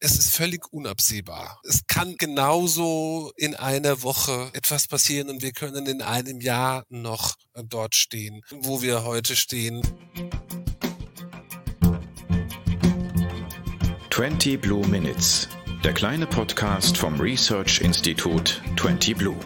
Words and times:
es 0.00 0.18
ist 0.18 0.34
völlig 0.34 0.72
unabsehbar. 0.72 1.60
Es 1.62 1.86
kann 1.86 2.16
genauso 2.16 3.32
in 3.36 3.54
einer 3.54 4.02
Woche 4.02 4.50
etwas 4.54 4.88
passieren 4.88 5.28
und 5.28 5.42
wir 5.42 5.52
können 5.52 5.86
in 5.86 6.00
einem 6.00 6.40
Jahr 6.40 6.84
noch 6.88 7.34
dort 7.54 7.94
stehen, 7.94 8.42
wo 8.50 8.80
wir 8.80 9.04
heute 9.04 9.36
stehen. 9.36 9.82
20 14.10 14.60
Blue 14.60 14.86
Minutes, 14.86 15.48
der 15.84 15.92
kleine 15.92 16.26
Podcast 16.26 16.96
vom 16.96 17.20
Research 17.20 17.80
Institut 17.82 18.62
20 18.78 19.16
Blue. 19.16 19.36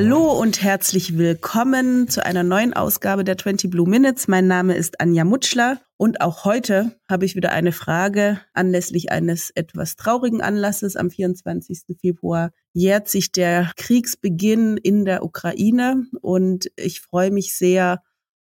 Hallo 0.00 0.30
und 0.30 0.62
herzlich 0.62 1.18
willkommen 1.18 2.06
zu 2.06 2.24
einer 2.24 2.44
neuen 2.44 2.72
Ausgabe 2.72 3.24
der 3.24 3.36
20 3.36 3.68
Blue 3.68 3.88
Minutes. 3.88 4.28
Mein 4.28 4.46
Name 4.46 4.76
ist 4.76 5.00
Anja 5.00 5.24
Mutschler 5.24 5.80
und 5.96 6.20
auch 6.20 6.44
heute 6.44 6.92
habe 7.10 7.24
ich 7.24 7.34
wieder 7.34 7.50
eine 7.50 7.72
Frage 7.72 8.40
anlässlich 8.54 9.10
eines 9.10 9.50
etwas 9.56 9.96
traurigen 9.96 10.40
Anlasses. 10.40 10.94
Am 10.94 11.10
24. 11.10 11.96
Februar 12.00 12.52
jährt 12.72 13.08
sich 13.08 13.32
der 13.32 13.72
Kriegsbeginn 13.76 14.76
in 14.76 15.04
der 15.04 15.24
Ukraine 15.24 16.06
und 16.20 16.70
ich 16.76 17.00
freue 17.00 17.32
mich 17.32 17.56
sehr, 17.56 18.00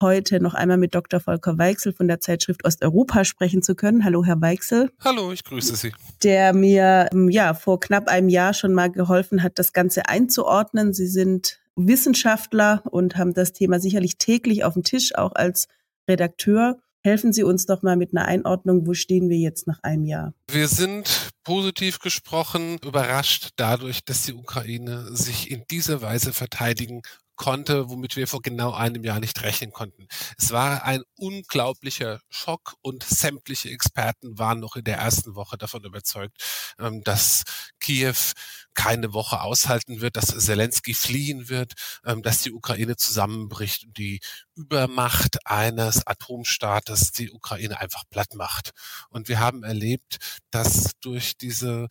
heute 0.00 0.40
noch 0.40 0.54
einmal 0.54 0.78
mit 0.78 0.94
Dr. 0.94 1.20
Volker 1.20 1.58
Weichsel 1.58 1.92
von 1.92 2.08
der 2.08 2.20
Zeitschrift 2.20 2.64
Osteuropa 2.64 3.24
sprechen 3.24 3.62
zu 3.62 3.74
können. 3.74 4.04
Hallo, 4.04 4.24
Herr 4.24 4.40
Weichsel. 4.40 4.90
Hallo, 5.00 5.32
ich 5.32 5.44
grüße 5.44 5.76
Sie. 5.76 5.92
Der 6.22 6.54
mir 6.54 7.08
ähm, 7.12 7.28
ja 7.28 7.54
vor 7.54 7.80
knapp 7.80 8.08
einem 8.08 8.28
Jahr 8.28 8.54
schon 8.54 8.72
mal 8.72 8.90
geholfen 8.90 9.42
hat, 9.42 9.58
das 9.58 9.72
Ganze 9.72 10.08
einzuordnen. 10.08 10.94
Sie 10.94 11.06
sind 11.06 11.60
Wissenschaftler 11.76 12.82
und 12.90 13.16
haben 13.16 13.34
das 13.34 13.52
Thema 13.52 13.80
sicherlich 13.80 14.18
täglich 14.18 14.64
auf 14.64 14.74
dem 14.74 14.82
Tisch, 14.82 15.14
auch 15.14 15.32
als 15.34 15.68
Redakteur. 16.08 16.78
Helfen 17.02 17.32
Sie 17.32 17.44
uns 17.44 17.64
doch 17.64 17.82
mal 17.82 17.96
mit 17.96 18.14
einer 18.14 18.26
Einordnung, 18.26 18.86
wo 18.86 18.92
stehen 18.92 19.30
wir 19.30 19.38
jetzt 19.38 19.66
nach 19.66 19.82
einem 19.82 20.04
Jahr? 20.04 20.34
Wir 20.50 20.68
sind 20.68 21.30
positiv 21.44 21.98
gesprochen 21.98 22.78
überrascht 22.84 23.50
dadurch, 23.56 24.04
dass 24.04 24.24
die 24.24 24.34
Ukraine 24.34 25.16
sich 25.16 25.50
in 25.50 25.64
dieser 25.70 26.02
Weise 26.02 26.34
verteidigen 26.34 27.00
konnte, 27.40 27.88
womit 27.88 28.16
wir 28.16 28.28
vor 28.28 28.42
genau 28.42 28.74
einem 28.74 29.02
Jahr 29.02 29.18
nicht 29.18 29.42
rechnen 29.42 29.72
konnten. 29.72 30.06
Es 30.36 30.50
war 30.50 30.84
ein 30.84 31.02
unglaublicher 31.16 32.20
Schock 32.28 32.74
und 32.82 33.02
sämtliche 33.02 33.70
Experten 33.70 34.38
waren 34.38 34.60
noch 34.60 34.76
in 34.76 34.84
der 34.84 34.98
ersten 34.98 35.34
Woche 35.34 35.56
davon 35.56 35.82
überzeugt, 35.82 36.36
ähm, 36.78 37.02
dass 37.02 37.44
Kiew 37.80 38.34
keine 38.74 39.14
Woche 39.14 39.40
aushalten 39.40 40.02
wird, 40.02 40.18
dass 40.18 40.26
Zelensky 40.26 40.92
fliehen 40.92 41.48
wird, 41.48 41.72
ähm, 42.04 42.20
dass 42.20 42.42
die 42.42 42.52
Ukraine 42.52 42.96
zusammenbricht 42.96 43.84
und 43.84 43.96
die 43.96 44.20
Übermacht 44.54 45.38
eines 45.46 46.06
Atomstaates 46.06 47.12
die 47.12 47.30
Ukraine 47.30 47.80
einfach 47.80 48.04
platt 48.10 48.34
macht. 48.34 48.72
Und 49.08 49.28
wir 49.28 49.40
haben 49.40 49.62
erlebt, 49.62 50.18
dass 50.50 50.90
durch 51.00 51.38
diese 51.38 51.88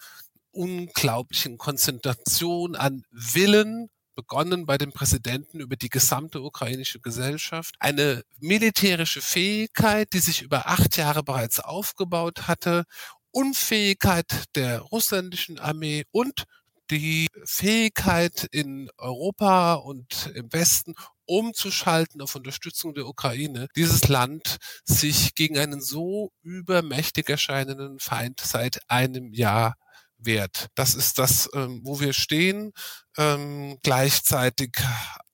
unglaublichen 0.51 1.57
Konzentration 1.57 2.75
an 2.75 3.01
Willen 3.09 3.89
begonnen 4.19 4.65
bei 4.65 4.77
dem 4.77 4.91
Präsidenten 4.91 5.61
über 5.61 5.77
die 5.77 5.87
gesamte 5.87 6.41
ukrainische 6.41 6.99
Gesellschaft. 6.99 7.75
Eine 7.79 8.25
militärische 8.39 9.21
Fähigkeit, 9.21 10.11
die 10.11 10.19
sich 10.19 10.41
über 10.41 10.67
acht 10.67 10.97
Jahre 10.97 11.23
bereits 11.23 11.61
aufgebaut 11.61 12.49
hatte, 12.49 12.83
Unfähigkeit 13.31 14.43
der 14.55 14.81
russländischen 14.81 15.57
Armee 15.57 16.03
und 16.11 16.43
die 16.91 17.27
Fähigkeit 17.45 18.45
in 18.51 18.89
Europa 18.97 19.75
und 19.75 20.29
im 20.35 20.51
Westen 20.51 20.95
umzuschalten 21.23 22.21
auf 22.21 22.35
Unterstützung 22.35 22.93
der 22.93 23.07
Ukraine, 23.07 23.69
dieses 23.77 24.09
Land 24.09 24.57
sich 24.83 25.33
gegen 25.33 25.57
einen 25.57 25.79
so 25.79 26.33
übermächtig 26.41 27.29
erscheinenden 27.29 27.99
Feind 27.99 28.41
seit 28.41 28.81
einem 28.89 29.31
Jahr 29.31 29.75
wert. 30.19 30.67
Das 30.75 30.95
ist 30.95 31.19
das, 31.19 31.49
ähm, 31.53 31.81
wo 31.83 31.99
wir 31.99 32.13
stehen. 32.13 32.73
Ähm, 33.17 33.77
gleichzeitig 33.81 34.77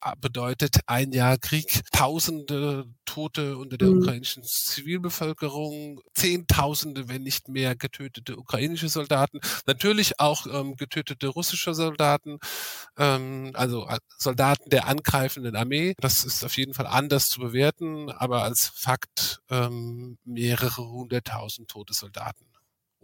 äh, 0.01 0.15
bedeutet 0.19 0.79
ein 0.87 1.11
Jahr 1.11 1.37
Krieg 1.37 1.81
Tausende 1.91 2.85
Tote 3.05 3.57
unter 3.57 3.77
der 3.77 3.89
mhm. 3.89 3.99
ukrainischen 3.99 4.43
Zivilbevölkerung, 4.43 5.99
Zehntausende, 6.13 7.09
wenn 7.09 7.23
nicht 7.23 7.47
mehr 7.47 7.75
getötete 7.75 8.37
ukrainische 8.37 8.89
Soldaten, 8.89 9.39
natürlich 9.65 10.19
auch 10.19 10.47
ähm, 10.47 10.75
getötete 10.75 11.27
russische 11.27 11.73
Soldaten, 11.73 12.39
ähm, 12.97 13.51
also 13.53 13.87
äh, 13.87 13.99
Soldaten 14.17 14.69
der 14.69 14.87
angreifenden 14.87 15.55
Armee. 15.55 15.93
Das 15.99 16.23
ist 16.23 16.43
auf 16.43 16.57
jeden 16.57 16.73
Fall 16.73 16.87
anders 16.87 17.27
zu 17.27 17.39
bewerten, 17.39 18.09
aber 18.11 18.43
als 18.43 18.71
Fakt 18.75 19.41
ähm, 19.49 20.17
mehrere 20.23 20.87
hunderttausend 20.87 21.69
tote 21.69 21.93
Soldaten 21.93 22.45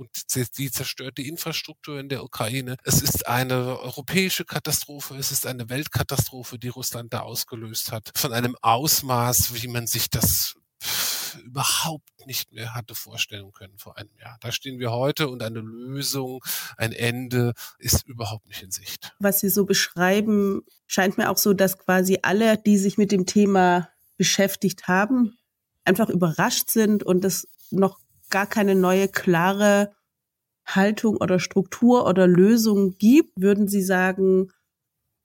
und 0.01 0.57
die 0.57 0.71
zerstörte 0.71 1.21
Infrastruktur 1.21 1.99
in 1.99 2.09
der 2.09 2.23
Ukraine. 2.23 2.75
Es 2.83 3.01
ist 3.01 3.27
eine 3.27 3.79
europäische 3.79 4.45
Katastrophe, 4.45 5.15
es 5.15 5.31
ist 5.31 5.45
eine 5.45 5.69
Weltkatastrophe, 5.69 6.57
die 6.57 6.69
Russland 6.69 7.13
da 7.13 7.19
ausgelöst 7.21 7.91
hat, 7.91 8.11
von 8.15 8.33
einem 8.33 8.57
Ausmaß, 8.61 9.61
wie 9.61 9.67
man 9.67 9.85
sich 9.85 10.09
das 10.09 10.55
überhaupt 11.45 12.09
nicht 12.25 12.51
mehr 12.51 12.73
hatte 12.73 12.95
vorstellen 12.95 13.51
können 13.51 13.77
vor 13.77 13.97
einem 13.97 14.09
Jahr. 14.19 14.37
Da 14.41 14.51
stehen 14.51 14.79
wir 14.79 14.91
heute 14.91 15.29
und 15.29 15.43
eine 15.43 15.59
Lösung, 15.59 16.43
ein 16.77 16.91
Ende 16.91 17.53
ist 17.77 18.07
überhaupt 18.07 18.47
nicht 18.47 18.63
in 18.63 18.71
Sicht. 18.71 19.13
Was 19.19 19.39
Sie 19.39 19.49
so 19.49 19.65
beschreiben, 19.65 20.63
scheint 20.87 21.17
mir 21.17 21.29
auch 21.29 21.37
so, 21.37 21.53
dass 21.53 21.77
quasi 21.77 22.19
alle, 22.23 22.57
die 22.57 22.77
sich 22.77 22.97
mit 22.97 23.11
dem 23.11 23.27
Thema 23.27 23.89
beschäftigt 24.17 24.87
haben, 24.87 25.37
einfach 25.85 26.09
überrascht 26.09 26.69
sind 26.69 27.03
und 27.03 27.23
es 27.23 27.47
noch 27.69 27.99
gar 28.31 28.47
keine 28.47 28.75
neue 28.75 29.07
klare 29.07 29.93
Haltung 30.65 31.17
oder 31.17 31.39
Struktur 31.39 32.07
oder 32.07 32.27
Lösung 32.27 32.97
gibt, 32.97 33.39
würden 33.39 33.67
Sie 33.67 33.81
sagen, 33.81 34.51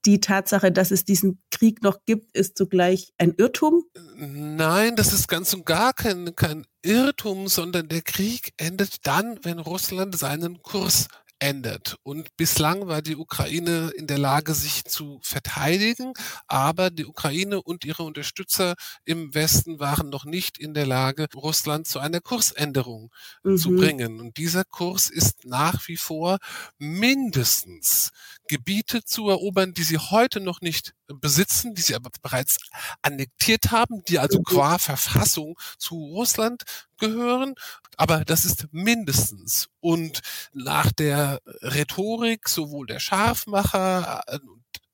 die 0.04 0.20
Tatsache, 0.20 0.70
dass 0.70 0.90
es 0.90 1.04
diesen 1.04 1.42
Krieg 1.50 1.82
noch 1.82 2.04
gibt, 2.06 2.36
ist 2.36 2.56
zugleich 2.56 3.12
ein 3.18 3.34
Irrtum? 3.36 3.84
Nein, 4.16 4.94
das 4.94 5.12
ist 5.12 5.28
ganz 5.28 5.52
und 5.52 5.66
gar 5.66 5.92
kein, 5.92 6.34
kein 6.36 6.64
Irrtum, 6.82 7.48
sondern 7.48 7.88
der 7.88 8.02
Krieg 8.02 8.52
endet 8.56 9.06
dann, 9.06 9.40
wenn 9.42 9.58
Russland 9.58 10.16
seinen 10.16 10.62
Kurs 10.62 11.08
ändert. 11.38 11.96
Und 12.02 12.36
bislang 12.36 12.86
war 12.86 13.02
die 13.02 13.16
Ukraine 13.16 13.90
in 13.96 14.06
der 14.06 14.18
Lage, 14.18 14.54
sich 14.54 14.84
zu 14.84 15.20
verteidigen, 15.22 16.12
aber 16.46 16.90
die 16.90 17.06
Ukraine 17.06 17.62
und 17.62 17.84
ihre 17.84 18.04
Unterstützer 18.04 18.74
im 19.04 19.34
Westen 19.34 19.78
waren 19.78 20.08
noch 20.08 20.24
nicht 20.24 20.58
in 20.58 20.74
der 20.74 20.86
Lage, 20.86 21.26
Russland 21.34 21.86
zu 21.86 21.98
einer 21.98 22.20
Kursänderung 22.20 23.12
mhm. 23.42 23.58
zu 23.58 23.70
bringen. 23.70 24.20
Und 24.20 24.36
dieser 24.36 24.64
Kurs 24.64 25.10
ist 25.10 25.44
nach 25.44 25.86
wie 25.88 25.96
vor 25.96 26.38
mindestens 26.78 28.10
Gebiete 28.48 29.02
zu 29.04 29.28
erobern, 29.28 29.74
die 29.74 29.82
sie 29.82 29.98
heute 29.98 30.40
noch 30.40 30.60
nicht 30.60 30.94
besitzen, 31.08 31.74
die 31.74 31.82
sie 31.82 31.94
aber 31.94 32.10
bereits 32.22 32.58
annektiert 33.02 33.70
haben, 33.70 34.02
die 34.08 34.18
also 34.18 34.38
mhm. 34.38 34.44
qua 34.44 34.78
Verfassung 34.78 35.58
zu 35.78 35.96
Russland 35.96 36.62
gehören. 36.98 37.54
Aber 37.96 38.24
das 38.24 38.44
ist 38.44 38.68
mindestens. 38.72 39.68
Und 39.80 40.20
nach 40.52 40.92
der 40.92 41.40
Rhetorik 41.62 42.48
sowohl 42.48 42.86
der 42.86 43.00
Scharfmacher 43.00 44.22
äh, 44.26 44.38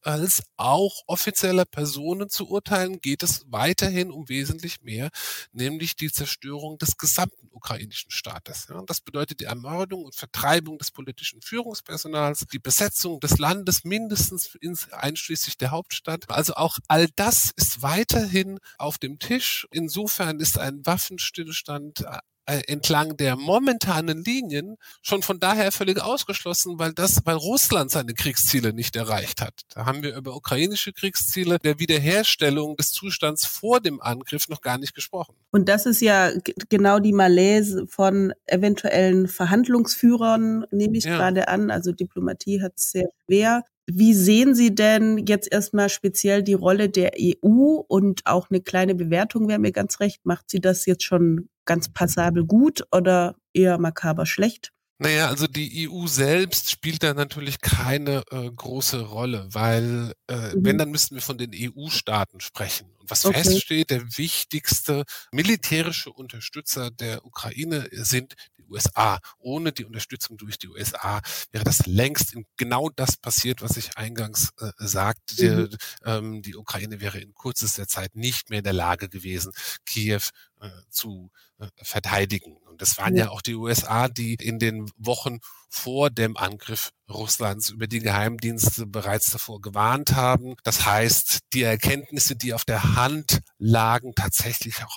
als 0.03 0.43
auch 0.57 1.03
offizieller 1.07 1.65
Personen 1.65 2.29
zu 2.29 2.49
urteilen, 2.49 3.01
geht 3.01 3.23
es 3.23 3.45
weiterhin 3.49 4.11
um 4.11 4.29
wesentlich 4.29 4.83
mehr, 4.83 5.11
nämlich 5.53 5.97
die 5.97 6.11
Zerstörung 6.11 6.79
des 6.79 6.97
gesamten 6.97 7.49
ukrainischen 7.51 8.11
Staates. 8.11 8.67
Ja, 8.69 8.83
das 8.87 9.01
bedeutet 9.01 9.41
die 9.41 9.45
Ermordung 9.45 10.05
und 10.05 10.15
Vertreibung 10.15 10.79
des 10.79 10.91
politischen 10.91 11.41
Führungspersonals, 11.43 12.47
die 12.53 12.59
Besetzung 12.59 13.21
des 13.21 13.39
Landes 13.39 13.85
mindestens 13.85 14.55
ins, 14.57 14.93
einschließlich 14.93 15.57
der 15.59 15.71
Hauptstadt. 15.71 16.31
Also 16.31 16.55
auch 16.55 16.79
all 16.89 17.09
das 17.17 17.53
ist 17.57 17.83
weiterhin 17.83 18.59
auf 18.79 18.99
dem 18.99 19.19
Tisch. 19.19 19.67
Insofern 19.71 20.41
ist 20.41 20.59
ein 20.59 20.85
Waffenstillstand 20.85 22.01
äh, 22.01 22.19
entlang 22.47 23.17
der 23.17 23.37
momentanen 23.37 24.25
Linien 24.25 24.77
schon 25.01 25.23
von 25.23 25.39
daher 25.39 25.71
völlig 25.73 26.03
ausgeschlossen, 26.03 26.79
weil 26.79 26.93
das, 26.93 27.25
weil 27.25 27.37
Russland 27.37 27.91
seine 27.91 28.15
Kriegsziele 28.15 28.73
nicht 28.73 28.97
erreicht 28.97 29.41
hat. 29.41 29.61
Da 29.75 29.87
haben 29.87 30.03
wir 30.03 30.17
über 30.17 30.35
ukrainische 30.35 30.93
Kriegsziele 30.93 31.59
der 31.59 31.79
Wiederherstellung 31.79 32.77
des 32.77 32.91
Zustands 32.91 33.47
vor 33.47 33.81
dem 33.81 34.01
Angriff 34.01 34.49
noch 34.49 34.61
gar 34.61 34.79
nicht 34.79 34.95
gesprochen. 34.95 35.35
Und 35.53 35.69
das 35.69 35.87
ist 35.87 36.01
ja 36.01 36.31
genau 36.69 36.99
die 36.99 37.13
Malaise 37.13 37.87
von 37.87 38.33
eventuellen 38.47 39.29
Verhandlungsführern, 39.29 40.67
nehme 40.71 40.99
ich 40.99 41.05
ja. 41.05 41.17
gerade 41.17 41.49
an. 41.49 41.71
Also 41.71 41.93
Diplomatie 41.93 42.63
hat 42.63 42.73
es 42.77 42.91
sehr 42.91 43.09
schwer. 43.25 43.65
Wie 43.87 44.15
sehen 44.15 44.55
Sie 44.55 44.75
denn 44.75 45.27
jetzt 45.27 45.51
erstmal 45.51 45.89
speziell 45.89 46.43
die 46.43 46.55
Rolle 46.55 46.89
der 46.89 47.13
EU 47.19 47.83
und 47.89 48.23
auch 48.27 48.49
eine 48.49 48.61
kleine 48.61 48.95
Bewertung 48.95 49.49
wäre 49.49 49.59
mir 49.59 49.73
ganz 49.73 49.99
recht. 50.01 50.25
Macht 50.25 50.51
sie 50.51 50.61
das 50.61 50.87
jetzt 50.87 51.03
schon 51.03 51.49
ganz 51.65 51.93
passabel 51.93 52.45
gut 52.45 52.85
oder 52.91 53.37
eher 53.53 53.79
makaber 53.79 54.27
schlecht? 54.27 54.73
Naja, 55.03 55.29
also 55.29 55.49
die 55.49 55.89
EU 55.91 56.07
selbst 56.07 56.71
spielt 56.71 57.03
da 57.03 57.13
natürlich 57.13 57.61
keine 57.61 58.23
äh, 58.31 58.49
große 58.51 59.01
Rolle, 59.01 59.49
weil 59.51 60.13
äh, 60.29 60.55
mhm. 60.55 60.65
wenn, 60.65 60.79
dann 60.79 60.91
müssten 60.93 61.17
wir 61.17 61.23
von 61.23 61.39
den 61.39 61.51
EU-Staaten 61.53 62.41
sprechen. 62.41 62.89
Und 62.99 63.11
was 63.11 63.25
okay. 63.25 63.43
feststeht, 63.43 63.91
der 63.91 64.03
wichtigste 64.17 65.03
militärische 65.33 66.13
Unterstützer 66.13 66.93
der 66.93 67.25
Ukraine 67.25 67.89
sind 67.91 68.35
die 68.52 68.52
USA. 68.73 69.19
Ohne 69.39 69.73
die 69.73 69.85
Unterstützung 69.85 70.37
durch 70.37 70.59
die 70.59 70.69
USA 70.69 71.21
wäre 71.51 71.65
das 71.65 71.87
längst 71.87 72.35
genau 72.57 72.89
das 72.91 73.17
passiert, 73.17 73.63
was 73.63 73.77
ich 73.77 73.97
eingangs 73.97 74.51
äh, 74.59 74.71
sagte. 74.79 75.35
Mhm. 75.45 75.69
Die, 75.71 75.77
ähm, 76.05 76.43
die 76.43 76.57
Ukraine 76.57 77.01
wäre 77.01 77.19
in 77.19 77.35
kürzester 77.35 77.87
Zeit 77.87 78.15
nicht 78.15 78.51
mehr 78.51 78.61
in 78.61 78.65
der 78.65 78.73
Lage 78.73 79.09
gewesen, 79.09 79.53
Kiew 79.85 80.23
äh, 80.61 80.71
zu 80.91 81.31
äh, 81.59 81.67
verteidigen. 81.83 82.57
Und 82.57 82.81
das 82.83 82.99
waren 82.99 83.17
ja. 83.17 83.25
ja 83.25 83.31
auch 83.31 83.43
die 83.43 83.55
USA, 83.55 84.09
die 84.09 84.35
in 84.35 84.59
den 84.59 84.91
Wochen 84.97 85.41
vor 85.69 86.11
dem 86.11 86.37
Angriff 86.37 86.93
Russlands 87.09 87.71
über 87.71 87.87
die 87.87 88.01
Geheimdienste 88.01 88.87
bereits 88.87 89.31
davor 89.31 89.61
gewarnt 89.61 90.13
haben. 90.15 90.55
Das 90.65 90.87
heißt, 90.87 91.41
die 91.53 91.63
Erkenntnisse, 91.63 92.37
die 92.37 92.55
auf 92.55 92.65
der 92.65 92.95
Hand 92.97 93.41
lagen, 93.59 94.15
tatsächlich 94.15 94.85
auch 94.85 94.97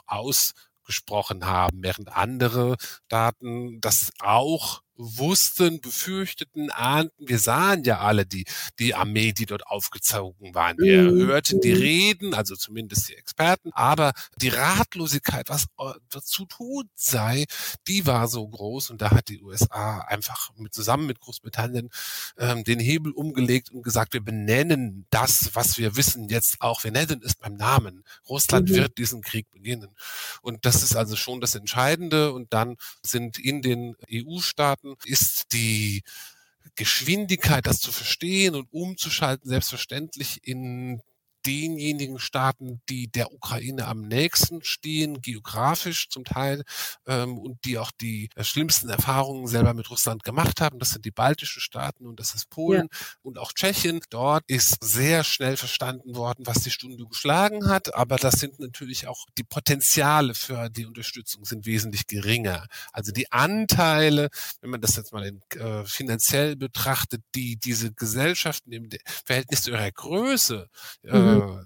ausgesprochen 0.86 1.46
haben, 1.46 1.82
während 1.82 2.16
andere 2.16 2.76
Staaten 2.80 3.82
das 3.82 4.12
auch 4.20 4.82
wussten, 4.98 5.82
befürchteten, 5.82 6.72
ahnten. 6.72 7.28
Wir 7.28 7.40
sahen 7.40 7.84
ja 7.84 8.00
alle 8.00 8.26
die, 8.26 8.46
die 8.80 8.96
Armee, 8.96 9.34
die 9.34 9.46
dort 9.46 9.68
aufgezogen 9.68 10.54
waren. 10.54 10.78
Wir 10.78 11.04
mhm. 11.04 11.28
hörten 11.28 11.62
die 11.62 11.74
mhm. 11.74 11.82
Reden, 11.82 12.34
also 12.34 12.56
zumindest 12.56 13.10
die 13.10 13.16
Experten, 13.16 13.72
aber 13.74 14.14
die 14.38 14.50
Ratlosigkeit, 14.50 15.50
was 15.50 15.66
zu 16.26 16.46
tun 16.46 16.90
sei, 16.96 17.46
die 17.88 18.06
war 18.06 18.28
so 18.28 18.48
groß 18.48 18.92
und 18.92 19.02
da 19.02 19.12
hat 19.12 19.28
die 19.30 19.42
USA 19.42 20.00
einfach 20.00 20.52
mit, 20.58 20.74
zusammen 20.74 21.08
mit 21.08 21.20
Großbritannien 21.20 21.90
ähm, 22.38 22.64
den 22.64 22.80
Hebel 22.80 23.12
umgelegt 23.12 23.72
und 23.72 23.84
gesagt, 23.84 24.14
wir 24.14 24.22
benennen 24.22 25.06
das, 25.10 25.52
was 25.54 25.78
wir 25.78 25.96
wissen, 25.96 26.30
jetzt 26.30 26.62
auch. 26.62 26.84
Wir 26.84 26.92
nennen 26.92 27.22
es 27.24 27.36
beim 27.36 27.56
Namen. 27.56 28.04
Russland 28.28 28.70
mhm. 28.70 28.76
wird 28.76 28.98
diesen 28.98 29.22
Krieg 29.22 29.50
beginnen. 29.52 29.96
Und 30.42 30.66
das 30.66 30.84
ist 30.84 30.96
also 30.96 31.16
schon 31.16 31.42
das 31.42 31.56
Entscheidende. 31.56 32.34
Und 32.34 32.54
dann 32.54 32.78
sind 33.02 33.40
in 33.40 33.62
den 33.62 33.96
EU-Staaten 34.12 34.85
Staaten 34.86 34.98
ist 35.06 35.54
die 35.54 36.04
Geschwindigkeit, 36.76 37.66
das 37.66 37.80
zu 37.80 37.92
verstehen 37.92 38.56
und 38.56 38.68
umzuschalten, 38.72 39.50
selbstverständlich 39.50 40.40
in 40.44 41.02
denjenigen 41.46 42.20
Staaten, 42.20 42.82
die 42.90 43.08
der 43.08 43.32
Ukraine 43.34 43.88
am 43.88 44.02
nächsten 44.02 44.64
stehen, 44.64 45.22
geografisch 45.22 46.10
zum 46.10 46.24
Teil, 46.24 46.64
ähm, 47.06 47.38
und 47.38 47.64
die 47.66 47.78
auch 47.78 47.92
die 47.92 48.30
äh, 48.36 48.44
schlimmsten 48.44 48.90
Erfahrungen 48.90 49.48
selber 49.48 49.74
mit 49.74 49.90
Russland 49.90 50.24
gemacht 50.24 50.62
haben. 50.62 50.80
Das 50.80 50.90
sind 50.90 51.06
die 51.06 51.12
baltischen 51.12 51.62
Staaten 51.62 52.06
und 52.08 52.20
das 52.20 52.34
ist 52.34 52.50
Polen 52.50 52.90
ja. 52.92 53.00
und 53.22 53.38
auch 53.38 53.54
Tschechien. 53.54 54.00
Dort 54.10 54.44
ist 54.48 54.84
sehr 54.84 55.24
schnell 55.24 55.58
verstanden 55.58 56.16
worden, 56.16 56.46
was 56.46 56.64
die 56.64 56.72
Stunde 56.72 57.06
geschlagen 57.06 57.70
hat, 57.70 57.94
aber 57.94 58.18
das 58.18 58.36
sind 58.36 58.60
natürlich 58.60 59.08
auch 59.08 59.26
die 59.38 59.44
Potenziale 59.44 60.34
für 60.34 60.70
die 60.70 60.86
Unterstützung 60.86 61.46
sind 61.46 61.66
wesentlich 61.66 62.08
geringer. 62.08 62.68
Also 62.92 63.12
die 63.12 63.32
Anteile, 63.32 64.30
wenn 64.62 64.72
man 64.72 64.82
das 64.82 64.96
jetzt 64.96 65.14
mal 65.14 65.26
in, 65.26 65.42
äh, 65.60 65.86
finanziell 65.86 66.56
betrachtet, 66.56 67.22
die 67.36 67.58
diese 67.58 67.94
Gesellschaften 67.94 68.72
im 68.72 68.90
Verhältnis 69.26 69.64
zu 69.64 69.72
ihrer 69.72 69.92
Größe 69.92 70.70
äh, 71.04 71.18
mhm 71.18 71.35
äh, 71.36 71.66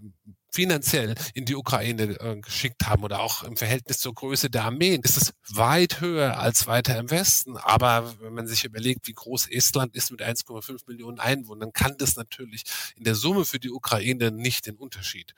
finanziell 0.52 1.16
in 1.34 1.46
die 1.46 1.56
Ukraine 1.56 2.20
äh, 2.20 2.40
geschickt 2.40 2.88
haben 2.88 3.04
oder 3.04 3.20
auch 3.20 3.44
im 3.44 3.56
Verhältnis 3.56 4.00
zur 4.00 4.14
Größe 4.14 4.50
der 4.50 4.66
Armeen, 4.66 5.02
ist 5.02 5.18
es 5.18 5.34
weit 5.48 6.02
höher 6.02 6.40
als 6.40 6.68
weiter 6.68 6.98
im 6.98 7.12
Westen. 7.12 7.58
Aber 7.58 8.16
wenn 8.20 8.34
man 8.34 8.48
sich 8.48 8.66
überlegt, 8.66 9.08
wie 9.08 9.14
groß 9.14 9.48
Estland 9.48 9.96
ist 9.96 10.12
mit 10.12 10.22
1,5 10.22 10.82
Millionen 10.88 11.20
Einwohnern, 11.20 11.72
kann 11.74 11.96
das 11.98 12.16
natürlich 12.16 12.64
in 12.96 13.04
der 13.04 13.16
Summe 13.16 13.46
für 13.46 13.60
die 13.60 13.72
Ukraine 13.72 14.32
nicht 14.32 14.66
den 14.66 14.76
Unterschied 14.76 15.34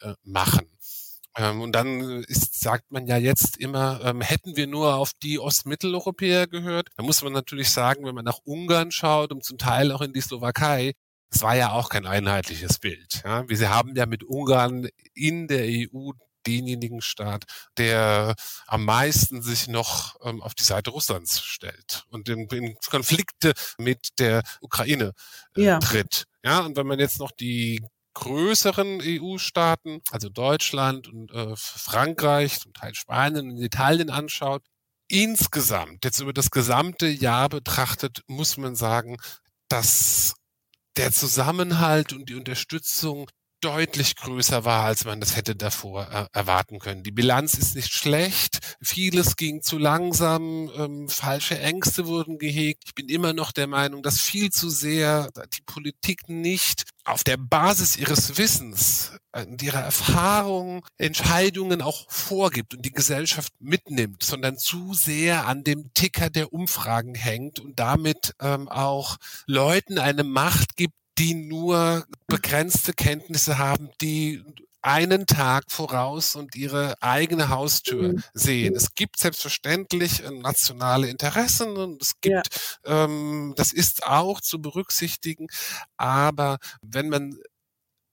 äh, 0.00 0.14
machen. 0.24 0.66
Ähm, 1.36 1.60
und 1.60 1.72
dann 1.72 2.22
ist, 2.24 2.58
sagt 2.58 2.90
man 2.90 3.06
ja 3.06 3.18
jetzt 3.18 3.58
immer, 3.58 4.00
ähm, 4.02 4.22
hätten 4.22 4.56
wir 4.56 4.66
nur 4.66 4.94
auf 4.94 5.12
die 5.22 5.38
Ostmitteleuropäer 5.38 6.46
gehört, 6.46 6.88
dann 6.96 7.04
muss 7.04 7.22
man 7.22 7.34
natürlich 7.34 7.70
sagen, 7.70 8.06
wenn 8.06 8.14
man 8.14 8.24
nach 8.24 8.38
Ungarn 8.44 8.90
schaut 8.90 9.32
und 9.32 9.44
zum 9.44 9.58
Teil 9.58 9.92
auch 9.92 10.00
in 10.00 10.14
die 10.14 10.22
Slowakei, 10.22 10.94
es 11.30 11.42
war 11.42 11.56
ja 11.56 11.72
auch 11.72 11.88
kein 11.88 12.06
einheitliches 12.06 12.78
Bild. 12.78 13.22
Ja. 13.24 13.48
Wir 13.48 13.70
haben 13.70 13.94
ja 13.96 14.06
mit 14.06 14.24
Ungarn 14.24 14.88
in 15.14 15.48
der 15.48 15.64
EU 15.66 16.12
denjenigen 16.46 17.00
Staat, 17.00 17.44
der 17.76 18.34
am 18.66 18.84
meisten 18.84 19.42
sich 19.42 19.68
noch 19.68 20.16
ähm, 20.22 20.42
auf 20.42 20.54
die 20.54 20.64
Seite 20.64 20.90
Russlands 20.90 21.42
stellt 21.42 22.04
und 22.08 22.28
in, 22.28 22.46
in 22.48 22.76
Konflikte 22.88 23.52
mit 23.78 24.18
der 24.18 24.42
Ukraine 24.60 25.12
äh, 25.56 25.64
ja. 25.64 25.78
tritt. 25.80 26.26
Ja, 26.44 26.60
und 26.60 26.76
wenn 26.76 26.86
man 26.86 27.00
jetzt 27.00 27.18
noch 27.18 27.32
die 27.32 27.84
größeren 28.14 29.00
EU-Staaten, 29.02 30.00
also 30.10 30.28
Deutschland 30.28 31.08
und 31.08 31.30
äh, 31.32 31.54
Frankreich, 31.56 32.60
zum 32.60 32.72
Teil 32.72 32.94
Spanien 32.94 33.50
und 33.50 33.58
Italien 33.58 34.10
anschaut, 34.10 34.62
insgesamt, 35.08 36.04
jetzt 36.04 36.20
über 36.20 36.32
das 36.32 36.50
gesamte 36.50 37.06
Jahr 37.06 37.48
betrachtet, 37.48 38.22
muss 38.26 38.56
man 38.56 38.74
sagen, 38.74 39.18
dass 39.68 40.34
der 40.96 41.12
Zusammenhalt 41.12 42.12
und 42.12 42.28
die 42.28 42.34
Unterstützung 42.34 43.28
deutlich 43.60 44.16
größer 44.16 44.64
war, 44.64 44.84
als 44.84 45.04
man 45.04 45.18
das 45.20 45.34
hätte 45.34 45.56
davor 45.56 46.08
äh, 46.10 46.26
erwarten 46.38 46.78
können. 46.78 47.02
Die 47.02 47.10
Bilanz 47.10 47.54
ist 47.54 47.74
nicht 47.74 47.92
schlecht, 47.92 48.76
vieles 48.82 49.36
ging 49.36 49.62
zu 49.62 49.78
langsam, 49.78 50.70
ähm, 50.76 51.08
falsche 51.08 51.58
Ängste 51.58 52.06
wurden 52.06 52.38
gehegt. 52.38 52.84
Ich 52.86 52.94
bin 52.94 53.08
immer 53.08 53.32
noch 53.32 53.52
der 53.52 53.66
Meinung, 53.66 54.02
dass 54.02 54.20
viel 54.20 54.50
zu 54.50 54.68
sehr 54.68 55.30
die 55.56 55.62
Politik 55.62 56.28
nicht 56.28 56.84
auf 57.04 57.24
der 57.24 57.38
Basis 57.38 57.96
ihres 57.96 58.36
Wissens, 58.36 59.15
äh, 59.36 59.46
ihrer 59.60 59.82
Erfahrung 59.82 60.84
Entscheidungen 60.98 61.82
auch 61.82 62.10
vorgibt 62.10 62.74
und 62.74 62.84
die 62.84 62.92
Gesellschaft 62.92 63.52
mitnimmt, 63.60 64.22
sondern 64.22 64.56
zu 64.56 64.94
sehr 64.94 65.46
an 65.46 65.64
dem 65.64 65.92
Ticker 65.94 66.30
der 66.30 66.52
Umfragen 66.52 67.14
hängt 67.14 67.60
und 67.60 67.78
damit 67.78 68.34
ähm, 68.40 68.68
auch 68.68 69.16
Leuten 69.46 69.98
eine 69.98 70.24
Macht 70.24 70.76
gibt, 70.76 70.94
die 71.18 71.34
nur 71.34 72.06
begrenzte 72.26 72.92
Kenntnisse 72.92 73.58
haben, 73.58 73.90
die 74.00 74.42
einen 74.86 75.26
Tag 75.26 75.64
voraus 75.68 76.36
und 76.36 76.54
ihre 76.54 76.94
eigene 77.02 77.48
Haustür 77.48 78.12
mhm. 78.12 78.22
sehen. 78.34 78.76
Es 78.76 78.94
gibt 78.94 79.18
selbstverständlich 79.18 80.22
äh, 80.22 80.30
nationale 80.30 81.08
Interessen 81.08 81.76
und 81.76 82.00
es 82.00 82.20
gibt, 82.20 82.48
ja. 82.86 83.04
ähm, 83.04 83.54
das 83.56 83.72
ist 83.72 84.06
auch 84.06 84.40
zu 84.40 84.62
berücksichtigen, 84.62 85.48
aber 85.96 86.58
wenn 86.82 87.08
man 87.08 87.36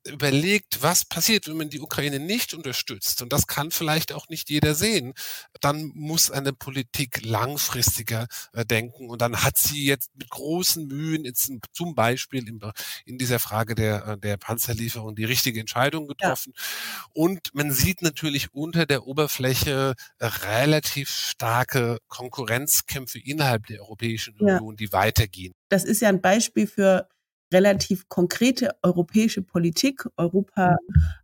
überlegt, 0.06 0.82
was 0.82 1.06
passiert, 1.06 1.48
wenn 1.48 1.58
man 1.58 1.70
die 1.70 1.80
Ukraine 1.80 2.20
nicht 2.20 2.54
unterstützt, 2.54 3.22
und 3.22 3.32
das 3.32 3.48
kann 3.48 3.72
vielleicht 3.72 4.12
auch 4.12 4.28
nicht 4.30 4.50
jeder 4.50 4.76
sehen, 4.76 5.14
dann 5.62 5.92
muss 5.96 6.32
eine 6.32 6.54
Politik 6.54 7.24
langfristiger 7.24 8.28
äh, 8.54 8.66
denken. 8.66 9.10
Und 9.10 9.22
dann 9.22 9.44
hat 9.44 9.58
sie 9.58 9.86
jetzt 9.86 10.12
mit 10.16 10.30
großen 10.30 10.88
Mühen 10.88 11.26
jetzt 11.26 11.52
zum 11.72 11.96
Beispiel 11.96 12.48
in, 12.48 12.60
in 13.06 13.18
dieser 13.18 13.40
Frage 13.40 13.76
der, 13.76 14.08
äh, 14.08 14.18
der 14.18 14.38
Panzerlieferung 14.38 15.16
die 15.16 15.26
richtige 15.26 15.60
Entscheidung 15.60 16.08
getroffen. 16.08 16.54
Ja. 16.56 17.06
Und 17.14 17.54
man 17.54 17.72
sieht 17.72 18.02
natürlich 18.02 18.54
unter 18.54 18.86
der 18.86 19.08
Oberfläche 19.08 19.96
äh, 20.20 20.26
relativ 20.26 21.10
starke 21.10 22.00
Konkurrenzkämpfe 22.08 23.20
innerhalb 23.20 23.68
der 23.68 23.82
Europäischen 23.82 24.36
Union, 24.38 24.72
ja. 24.72 24.76
die 24.76 24.92
weitergehen. 24.92 25.54
Das 25.70 25.84
ist 25.84 26.02
ja 26.02 26.10
ein 26.10 26.22
Beispiel 26.22 26.68
für 26.68 27.08
relativ 27.54 28.10
konkrete 28.10 28.72
europäische 28.82 29.42
Politik. 29.42 30.06
Europa 30.18 30.76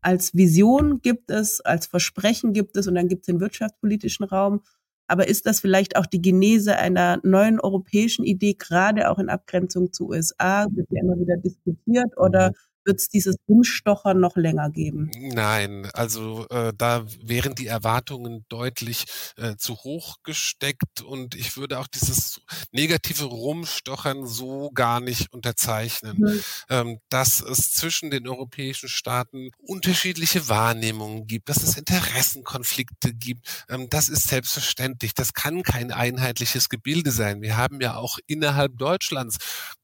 als 0.02 0.34
Vision 0.34 1.02
gibt 1.02 1.32
es, 1.32 1.62
als 1.62 1.88
Versprechen 1.88 2.54
gibt 2.54 2.78
es 2.78 2.88
und 2.88 2.96
dann 2.96 3.08
gibt 3.08 3.24
es 3.24 3.26
den 3.26 3.40
wirtschaftspolitischen 3.40 4.26
Raum. 4.26 4.62
Aber 5.08 5.28
ist 5.28 5.48
das 5.48 5.60
vielleicht 5.60 5.96
auch 5.98 6.06
die 6.06 6.22
Genese 6.22 6.78
einer 6.78 7.20
neuen 7.24 7.60
europäischen 7.60 8.24
Idee, 8.24 8.54
gerade 8.54 9.10
auch 9.10 9.18
in 9.18 9.30
Abgrenzung 9.30 9.92
zu 9.92 10.08
USA, 10.10 10.68
wird 10.72 10.88
ja 10.92 11.02
immer 11.02 11.20
wieder 11.20 11.36
diskutiert, 11.38 12.16
oder 12.16 12.54
wird 12.86 13.00
es 13.00 13.10
dieses 13.10 13.36
Umstochern 13.46 14.20
noch 14.20 14.36
länger 14.36 14.70
geben? 14.70 15.12
Nein, 15.18 15.90
also 15.94 16.48
äh, 16.50 16.74
da 16.76 17.06
wären 17.22 17.56
die 17.56 17.68
Erwartungen 17.68 18.46
deutlich 18.50 19.06
äh, 19.38 19.56
zu 19.58 19.76
hoch 19.76 20.18
gesteckt 20.24 21.02
und 21.02 21.36
ich 21.36 21.58
würde 21.58 21.80
auch 21.80 21.88
dieses 21.88 22.42
negative 22.72 23.26
Rumstochern 23.26 24.26
so 24.26 24.72
gar 24.74 25.00
nicht 25.00 25.34
unterzeichnen, 25.34 26.18
mhm. 26.18 26.42
ähm, 26.70 27.00
dass 27.10 27.42
es 27.42 27.72
zwischen 27.72 28.12
den 28.12 28.28
europäischen 28.28 28.90
Staaten 28.90 29.52
unterschiedliche 29.60 30.48
Wahrnehmungen 30.48 31.28
gibt, 31.28 31.50
dass 31.50 31.64
es 31.64 31.78
Interessenkonflikte 31.78 33.14
gibt. 33.14 33.66
Ähm, 33.70 33.88
das 33.90 34.10
ist 34.10 34.28
selbstverständlich. 34.28 35.14
Das 35.14 35.34
kann 35.34 35.64
kein 35.64 35.92
einheitliches 35.92 36.70
Gebilde 36.70 37.12
sein. 37.12 37.42
Wir 37.42 37.58
haben 37.58 37.82
ja 37.82 37.96
auch 37.96 38.20
innerhalb 38.28 38.78
Deutschlands 38.78 39.38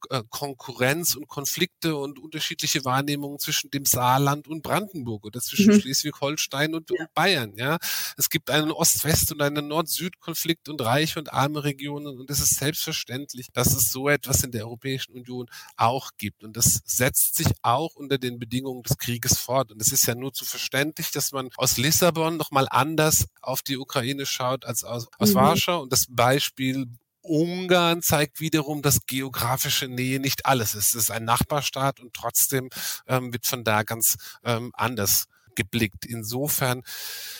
äh, 0.09 0.23
Konkurrenz 0.29 1.15
und 1.15 1.27
Konflikte 1.27 1.95
und 1.95 2.19
unterschiedliche 2.19 2.84
Wahrnehmungen 2.85 3.39
zwischen 3.39 3.71
dem 3.71 3.85
Saarland 3.85 4.47
und 4.47 4.61
Brandenburg 4.61 5.25
oder 5.25 5.41
zwischen 5.41 5.73
mhm. 5.73 5.81
Schleswig-Holstein 5.81 6.73
und 6.75 6.89
ja. 6.91 7.07
Bayern. 7.13 7.53
Ja, 7.55 7.77
es 8.17 8.29
gibt 8.29 8.49
einen 8.49 8.71
Ost-West- 8.71 9.31
und 9.31 9.41
einen 9.41 9.67
Nord-Süd-Konflikt 9.67 10.69
und 10.69 10.81
reiche 10.81 11.19
und 11.19 11.33
arme 11.33 11.63
Regionen 11.63 12.19
und 12.19 12.29
es 12.29 12.39
ist 12.39 12.55
selbstverständlich, 12.55 13.47
dass 13.53 13.75
es 13.75 13.91
so 13.91 14.09
etwas 14.09 14.43
in 14.43 14.51
der 14.51 14.65
Europäischen 14.65 15.13
Union 15.13 15.47
auch 15.75 16.11
gibt 16.17 16.43
und 16.43 16.55
das 16.55 16.81
setzt 16.85 17.35
sich 17.35 17.47
auch 17.61 17.95
unter 17.95 18.17
den 18.17 18.39
Bedingungen 18.39 18.83
des 18.83 18.97
Krieges 18.97 19.37
fort 19.37 19.71
und 19.71 19.81
es 19.81 19.91
ist 19.91 20.05
ja 20.05 20.15
nur 20.15 20.33
zu 20.33 20.45
verständlich, 20.45 21.11
dass 21.11 21.31
man 21.31 21.49
aus 21.57 21.77
Lissabon 21.77 22.37
noch 22.37 22.51
mal 22.51 22.67
anders 22.69 23.25
auf 23.41 23.61
die 23.61 23.77
Ukraine 23.77 24.25
schaut 24.25 24.65
als 24.65 24.83
aus, 24.83 25.07
aus 25.17 25.31
mhm. 25.31 25.35
Warschau 25.35 25.81
und 25.81 25.91
das 25.91 26.05
Beispiel 26.09 26.87
Ungarn 27.27 28.01
zeigt 28.01 28.39
wiederum, 28.39 28.81
dass 28.81 29.05
geografische 29.05 29.87
Nähe 29.87 30.19
nicht 30.19 30.45
alles 30.45 30.75
ist. 30.75 30.95
Es 30.95 31.03
ist 31.03 31.11
ein 31.11 31.25
Nachbarstaat 31.25 31.99
und 31.99 32.13
trotzdem 32.13 32.69
ähm, 33.07 33.33
wird 33.33 33.45
von 33.45 33.63
da 33.63 33.83
ganz 33.83 34.15
ähm, 34.43 34.71
anders 34.73 35.27
geblickt. 35.55 36.05
Insofern 36.05 36.83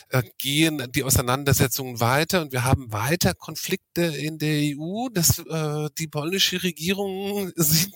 äh, 0.10 0.24
gehen 0.38 0.88
die 0.96 1.04
Auseinandersetzungen 1.04 2.00
weiter 2.00 2.42
und 2.42 2.52
wir 2.52 2.64
haben 2.64 2.92
weiter 2.92 3.34
Konflikte 3.34 4.04
in 4.04 4.40
der 4.40 4.76
EU. 4.78 5.10
Das, 5.14 5.40
äh, 5.40 5.90
die 5.98 6.08
polnische 6.08 6.64
Regierung 6.64 7.52
sind, 7.56 7.96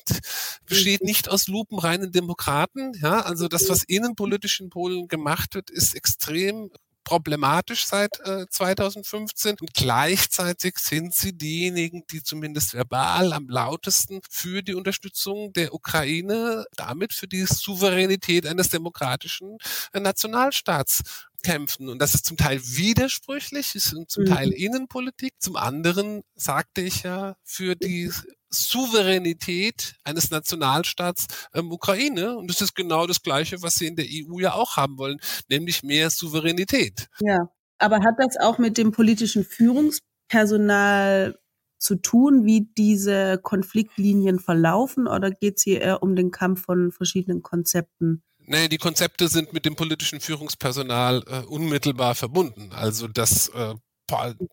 besteht 0.66 1.04
nicht 1.04 1.30
aus 1.30 1.48
lupenreinen 1.48 2.12
Demokraten. 2.12 2.94
Ja, 3.02 3.22
also 3.22 3.48
das, 3.48 3.70
was 3.70 3.84
innenpolitisch 3.84 4.60
in 4.60 4.70
Polen 4.70 5.08
gemacht 5.08 5.56
wird, 5.56 5.70
ist 5.70 5.96
extrem 5.96 6.70
problematisch 7.10 7.88
seit 7.88 8.20
äh, 8.20 8.46
2015 8.48 9.56
und 9.60 9.74
gleichzeitig 9.74 10.78
sind 10.78 11.16
sie 11.16 11.36
diejenigen, 11.36 12.06
die 12.06 12.22
zumindest 12.22 12.76
verbal 12.76 13.34
am 13.34 13.50
lautesten 13.50 14.22
für 14.30 14.62
die 14.62 14.76
Unterstützung 14.76 15.52
der 15.54 15.74
Ukraine, 15.74 16.66
damit 16.76 17.14
für 17.14 17.26
die 17.26 17.46
Souveränität 17.48 18.46
eines 18.46 18.70
demokratischen 18.70 19.58
äh, 19.92 20.00
Nationalstaats 20.00 21.29
kämpfen. 21.44 21.90
Und 21.90 22.00
das 22.00 22.16
ist 22.16 22.26
zum 22.26 22.38
Teil 22.38 22.60
widersprüchlich, 22.62 23.76
ist 23.76 23.96
zum 24.08 24.26
Teil 24.26 24.48
mhm. 24.48 24.54
Innenpolitik. 24.54 25.34
Zum 25.40 25.56
anderen 25.56 26.22
sagte 26.36 26.82
ich 26.82 27.04
ja 27.04 27.36
für 27.44 27.76
die 27.76 28.12
Souveränität 28.50 29.96
eines 30.04 30.32
Nationalstaats 30.32 31.28
ähm, 31.54 31.72
Ukraine. 31.72 32.38
Und 32.38 32.50
das 32.50 32.62
ist 32.62 32.76
genau 32.76 33.08
das 33.08 33.22
Gleiche, 33.22 33.62
was 33.62 33.76
sie 33.76 33.88
in 33.88 33.96
der 33.96 34.06
EU 34.06 34.40
ja 34.40 34.54
auch 34.54 34.78
haben 34.78 34.98
wollen, 34.98 35.20
nämlich 35.50 35.84
mehr 35.84 36.10
Souveränität. 36.10 37.08
Ja, 37.22 37.50
aber 37.78 37.98
hat 37.98 38.16
das 38.18 38.38
auch 38.38 38.58
mit 38.58 38.78
dem 38.78 38.92
politischen 38.92 39.44
Führungspersonal 39.44 41.40
zu 41.78 41.96
tun, 41.96 42.46
wie 42.46 42.70
diese 42.78 43.40
Konfliktlinien 43.42 44.40
verlaufen, 44.40 45.08
oder 45.08 45.32
geht 45.32 45.58
es 45.58 45.64
hier 45.64 45.82
eher 45.82 46.04
um 46.04 46.16
den 46.16 46.30
Kampf 46.32 46.66
von 46.66 46.92
verschiedenen 46.92 47.42
Konzepten? 47.42 48.22
Nee, 48.52 48.68
die 48.68 48.80
Konzepte 48.80 49.28
sind 49.28 49.54
mit 49.54 49.66
dem 49.66 49.76
politischen 49.76 50.20
Führungspersonal 50.20 51.24
äh, 51.28 51.46
unmittelbar 51.46 52.16
verbunden. 52.16 52.72
Also 52.74 53.08
das 53.08 53.50
äh, 53.50 53.76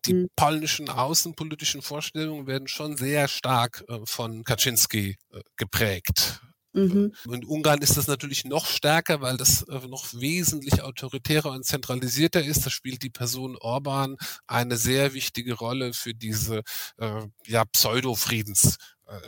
die 0.05 0.13
mhm. 0.13 0.27
polnischen 0.35 0.87
außenpolitischen 0.87 1.81
Vorstellungen 1.81 2.45
werden 2.45 2.67
schon 2.67 2.95
sehr 2.95 3.27
stark 3.27 3.83
äh, 3.87 3.97
von 4.05 4.43
Kaczynski 4.43 5.15
äh, 5.31 5.39
geprägt. 5.55 6.41
Mhm. 6.73 7.11
In 7.25 7.43
Ungarn 7.43 7.81
ist 7.81 7.97
das 7.97 8.05
natürlich 8.05 8.45
noch 8.45 8.67
stärker, 8.67 9.21
weil 9.21 9.35
das 9.35 9.63
äh, 9.63 9.87
noch 9.87 10.13
wesentlich 10.13 10.83
autoritärer 10.83 11.49
und 11.49 11.65
zentralisierter 11.65 12.45
ist. 12.45 12.67
Da 12.67 12.69
spielt 12.69 13.01
die 13.01 13.09
Person 13.09 13.57
Orban 13.59 14.17
eine 14.45 14.77
sehr 14.77 15.15
wichtige 15.15 15.55
Rolle 15.55 15.93
für 15.93 16.13
diese 16.13 16.61
äh, 16.97 17.21
ja, 17.47 17.65
Pseudo-Friedens. 17.65 18.77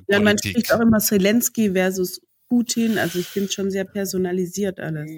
Ja, 0.08 0.20
man 0.20 0.38
spricht 0.38 0.72
auch 0.74 0.82
immer 0.82 1.00
Zelensky 1.00 1.72
versus 1.72 2.22
Putin. 2.50 2.98
Also 2.98 3.20
ich 3.20 3.28
finde 3.28 3.48
es 3.48 3.54
schon 3.54 3.72
sehr 3.72 3.86
personalisiert 3.86 4.80
alles. 4.80 5.10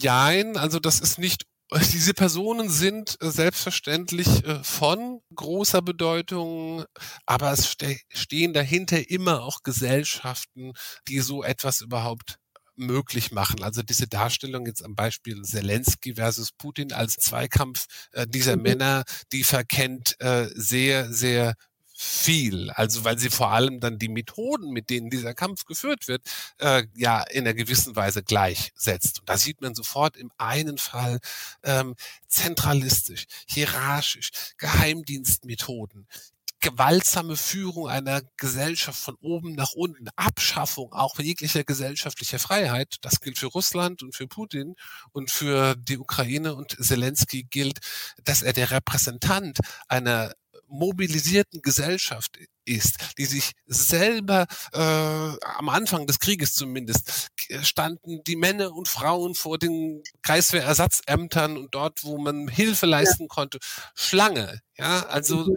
Jein, 0.00 0.56
also 0.56 0.78
das 0.78 1.00
ist 1.00 1.18
nicht 1.18 1.44
diese 1.92 2.14
Personen 2.14 2.68
sind 2.68 3.16
äh, 3.20 3.30
selbstverständlich 3.30 4.44
äh, 4.44 4.62
von 4.64 5.20
großer 5.34 5.82
Bedeutung, 5.82 6.84
aber 7.26 7.52
es 7.52 7.76
stehen 8.08 8.52
dahinter 8.52 9.10
immer 9.10 9.42
auch 9.42 9.62
Gesellschaften, 9.62 10.72
die 11.08 11.20
so 11.20 11.42
etwas 11.42 11.82
überhaupt 11.82 12.38
möglich 12.74 13.32
machen. 13.32 13.62
Also 13.62 13.82
diese 13.82 14.06
Darstellung 14.06 14.64
jetzt 14.64 14.84
am 14.84 14.94
Beispiel 14.94 15.42
Zelensky 15.42 16.14
versus 16.14 16.52
Putin 16.52 16.92
als 16.92 17.16
Zweikampf 17.16 17.86
äh, 18.12 18.26
dieser 18.26 18.56
mhm. 18.56 18.62
Männer, 18.62 19.04
die 19.32 19.44
verkennt 19.44 20.16
sehr, 20.54 21.12
sehr 21.12 21.54
viel. 22.00 22.70
Also 22.70 23.02
weil 23.02 23.18
sie 23.18 23.28
vor 23.28 23.50
allem 23.50 23.80
dann 23.80 23.98
die 23.98 24.08
Methoden, 24.08 24.70
mit 24.70 24.88
denen 24.88 25.10
dieser 25.10 25.34
Kampf 25.34 25.64
geführt 25.64 26.06
wird, 26.06 26.22
äh, 26.58 26.84
ja 26.94 27.22
in 27.22 27.40
einer 27.40 27.54
gewissen 27.54 27.96
Weise 27.96 28.22
gleichsetzt. 28.22 29.18
Und 29.18 29.28
da 29.28 29.36
sieht 29.36 29.60
man 29.60 29.74
sofort 29.74 30.16
im 30.16 30.30
einen 30.38 30.78
Fall 30.78 31.18
ähm, 31.64 31.96
zentralistisch, 32.28 33.24
hierarchisch, 33.48 34.30
Geheimdienstmethoden, 34.58 36.06
gewaltsame 36.60 37.36
Führung 37.36 37.88
einer 37.88 38.22
Gesellschaft 38.36 39.00
von 39.00 39.16
oben 39.20 39.54
nach 39.54 39.72
unten, 39.72 40.08
Abschaffung 40.14 40.92
auch 40.92 41.18
jeglicher 41.18 41.64
gesellschaftlicher 41.64 42.38
Freiheit. 42.38 42.96
Das 43.00 43.20
gilt 43.20 43.38
für 43.38 43.46
Russland 43.46 44.04
und 44.04 44.14
für 44.14 44.28
Putin 44.28 44.76
und 45.10 45.32
für 45.32 45.74
die 45.76 45.98
Ukraine 45.98 46.54
und 46.54 46.76
Zelensky 46.80 47.42
gilt, 47.44 47.78
dass 48.22 48.42
er 48.42 48.52
der 48.52 48.70
Repräsentant 48.70 49.58
einer 49.88 50.32
mobilisierten 50.68 51.62
Gesellschaft 51.62 52.38
ist, 52.64 52.96
die 53.18 53.24
sich 53.24 53.52
selber 53.66 54.46
äh, 54.72 54.78
am 54.78 55.68
Anfang 55.68 56.06
des 56.06 56.18
Krieges 56.18 56.52
zumindest 56.52 57.28
standen 57.62 58.22
die 58.24 58.36
Männer 58.36 58.72
und 58.74 58.88
Frauen 58.88 59.34
vor 59.34 59.58
den 59.58 60.02
Kreiswehrersatzämtern 60.22 61.56
und 61.56 61.74
dort, 61.74 62.04
wo 62.04 62.18
man 62.18 62.48
Hilfe 62.48 62.86
leisten 62.86 63.24
ja. 63.24 63.28
konnte, 63.28 63.58
Schlange. 63.94 64.60
Ja, 64.76 65.06
also 65.06 65.46
mhm. 65.46 65.56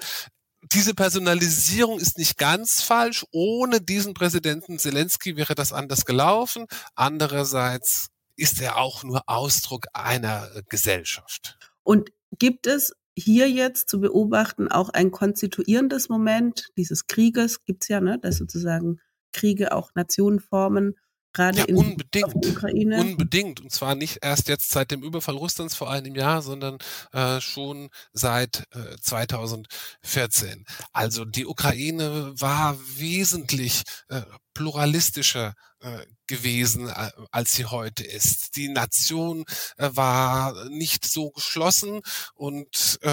diese 0.71 0.93
Personalisierung 0.93 1.99
ist 1.99 2.17
nicht 2.17 2.37
ganz 2.37 2.81
falsch. 2.81 3.25
Ohne 3.31 3.81
diesen 3.81 4.13
Präsidenten 4.13 4.79
Zelensky 4.79 5.35
wäre 5.35 5.55
das 5.55 5.73
anders 5.73 6.05
gelaufen. 6.05 6.65
Andererseits 6.95 8.07
ist 8.35 8.61
er 8.61 8.77
auch 8.77 9.03
nur 9.03 9.23
Ausdruck 9.27 9.87
einer 9.93 10.49
Gesellschaft. 10.69 11.57
Und 11.83 12.11
gibt 12.37 12.67
es 12.67 12.93
hier 13.17 13.49
jetzt 13.49 13.89
zu 13.89 13.99
beobachten 13.99 14.69
auch 14.69 14.89
ein 14.89 15.11
konstituierendes 15.11 16.09
Moment 16.09 16.69
dieses 16.77 17.07
Krieges 17.07 17.63
gibt's 17.65 17.87
ja, 17.87 18.01
ne, 18.01 18.17
dass 18.19 18.37
sozusagen 18.37 18.99
Kriege 19.33 19.73
auch 19.73 19.91
Nationen 19.95 20.39
formen, 20.39 20.95
gerade 21.33 21.59
ja, 21.59 21.65
in 21.65 21.77
unbedingt, 21.77 22.13
der 22.13 22.35
Ukraine. 22.51 23.01
Unbedingt. 23.01 23.61
Und 23.61 23.71
zwar 23.71 23.95
nicht 23.95 24.19
erst 24.21 24.49
jetzt 24.49 24.71
seit 24.71 24.91
dem 24.91 25.03
Überfall 25.03 25.35
Russlands 25.35 25.75
vor 25.75 25.89
einem 25.89 26.15
Jahr, 26.15 26.41
sondern 26.41 26.77
äh, 27.13 27.39
schon 27.39 27.89
seit 28.13 28.63
äh, 28.71 28.97
2014. 28.99 30.65
Also 30.91 31.25
die 31.25 31.45
Ukraine 31.45 32.33
war 32.35 32.77
wesentlich 32.97 33.83
äh, 34.09 34.21
pluralistischer 34.53 35.53
äh, 35.79 36.05
gewesen, 36.27 36.87
äh, 36.87 37.09
als 37.31 37.53
sie 37.53 37.65
heute 37.65 38.03
ist. 38.03 38.55
Die 38.55 38.69
Nation 38.69 39.43
äh, 39.77 39.89
war 39.93 40.69
nicht 40.69 41.05
so 41.05 41.31
geschlossen 41.31 42.01
und 42.35 42.99
äh, 43.01 43.09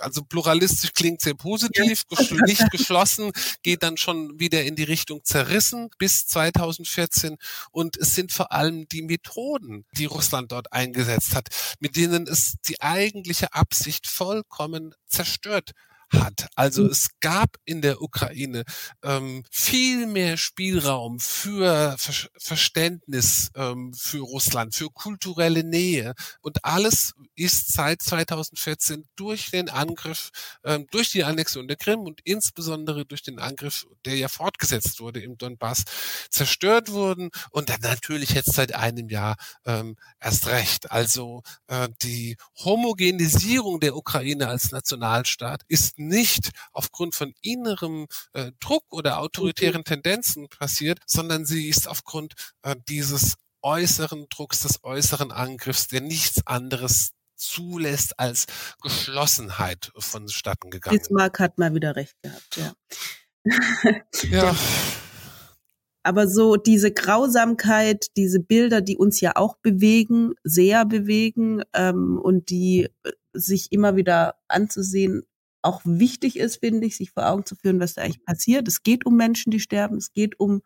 also 0.00 0.22
pluralistisch 0.28 0.92
klingt 0.92 1.20
sehr 1.22 1.34
positiv, 1.34 2.02
ja. 2.10 2.16
Geschl 2.16 2.40
nicht 2.42 2.70
geschlossen 2.70 3.32
geht 3.62 3.82
dann 3.82 3.96
schon 3.96 4.38
wieder 4.38 4.64
in 4.64 4.76
die 4.76 4.82
Richtung 4.82 5.24
zerrissen 5.24 5.88
bis 5.98 6.26
2014 6.26 7.36
und 7.70 7.96
es 7.96 8.14
sind 8.14 8.32
vor 8.32 8.52
allem 8.52 8.86
die 8.88 9.02
Methoden, 9.02 9.86
die 9.92 10.06
Russland 10.06 10.52
dort 10.52 10.72
eingesetzt 10.72 11.34
hat, 11.34 11.48
mit 11.80 11.96
denen 11.96 12.26
es 12.26 12.56
die 12.66 12.80
eigentliche 12.82 13.54
Absicht 13.54 14.06
vollkommen 14.06 14.94
zerstört 15.06 15.72
hat. 16.20 16.48
Also 16.54 16.84
hm. 16.84 16.90
es 16.90 17.08
gab 17.20 17.56
in 17.64 17.82
der 17.82 18.02
Ukraine 18.02 18.64
ähm, 19.02 19.44
viel 19.50 20.06
mehr 20.06 20.36
Spielraum 20.36 21.20
für 21.20 21.96
Ver 21.98 22.14
Verständnis 22.36 23.50
ähm, 23.54 23.92
für 23.94 24.20
Russland, 24.20 24.74
für 24.74 24.90
kulturelle 24.90 25.64
Nähe. 25.64 26.14
Und 26.40 26.64
alles 26.64 27.14
ist 27.34 27.72
seit 27.72 28.02
2014 28.02 29.04
durch 29.16 29.50
den 29.50 29.68
Angriff, 29.68 30.30
ähm, 30.64 30.86
durch 30.90 31.10
die 31.10 31.24
Annexion 31.24 31.68
der 31.68 31.76
Krim 31.76 32.00
und 32.00 32.20
insbesondere 32.24 33.04
durch 33.06 33.22
den 33.22 33.38
Angriff, 33.38 33.86
der 34.04 34.16
ja 34.16 34.28
fortgesetzt 34.28 35.00
wurde 35.00 35.20
im 35.20 35.38
Donbass, 35.38 35.84
zerstört 36.30 36.92
worden. 36.92 37.30
Und 37.50 37.68
dann 37.68 37.80
natürlich 37.80 38.30
jetzt 38.30 38.52
seit 38.52 38.74
einem 38.74 39.08
Jahr 39.08 39.36
ähm, 39.64 39.96
erst 40.20 40.46
recht. 40.46 40.90
Also 40.90 41.42
äh, 41.66 41.88
die 42.02 42.36
Homogenisierung 42.64 43.80
der 43.80 43.96
Ukraine 43.96 44.48
als 44.48 44.70
Nationalstaat 44.70 45.62
ist 45.68 45.98
nicht 46.06 46.50
aufgrund 46.72 47.14
von 47.14 47.34
innerem 47.42 48.06
äh, 48.32 48.52
Druck 48.60 48.84
oder 48.90 49.18
autoritären 49.18 49.80
mhm. 49.80 49.84
Tendenzen 49.84 50.48
passiert, 50.48 51.00
sondern 51.06 51.44
sie 51.46 51.68
ist 51.68 51.88
aufgrund 51.88 52.34
äh, 52.62 52.76
dieses 52.88 53.34
äußeren 53.62 54.26
Drucks, 54.28 54.62
des 54.62 54.84
äußeren 54.84 55.32
Angriffs, 55.32 55.88
der 55.88 56.02
nichts 56.02 56.46
anderes 56.46 57.12
zulässt 57.36 58.18
als 58.18 58.46
Geschlossenheit 58.82 59.90
vonstatten 59.96 60.70
gegangen. 60.70 60.98
Bismarck 60.98 61.40
hat 61.40 61.58
mal 61.58 61.74
wieder 61.74 61.96
recht 61.96 62.14
gehabt, 62.22 62.56
ja. 62.56 62.72
ja. 64.30 64.56
Aber 66.06 66.28
so 66.28 66.56
diese 66.56 66.92
Grausamkeit, 66.92 68.08
diese 68.16 68.38
Bilder, 68.38 68.82
die 68.82 68.98
uns 68.98 69.22
ja 69.22 69.32
auch 69.36 69.56
bewegen, 69.56 70.34
sehr 70.44 70.84
bewegen 70.84 71.62
ähm, 71.72 72.20
und 72.22 72.50
die 72.50 72.90
äh, 73.04 73.12
sich 73.32 73.72
immer 73.72 73.96
wieder 73.96 74.34
anzusehen, 74.46 75.22
auch 75.64 75.80
wichtig 75.84 76.38
ist, 76.38 76.56
finde 76.56 76.86
ich, 76.86 76.96
sich 76.96 77.10
vor 77.10 77.28
Augen 77.28 77.46
zu 77.46 77.56
führen, 77.56 77.80
was 77.80 77.94
da 77.94 78.02
eigentlich 78.02 78.24
passiert. 78.24 78.68
Es 78.68 78.82
geht 78.82 79.06
um 79.06 79.16
Menschen, 79.16 79.50
die 79.50 79.60
sterben. 79.60 79.96
Es 79.96 80.12
geht 80.12 80.38
um 80.38 80.62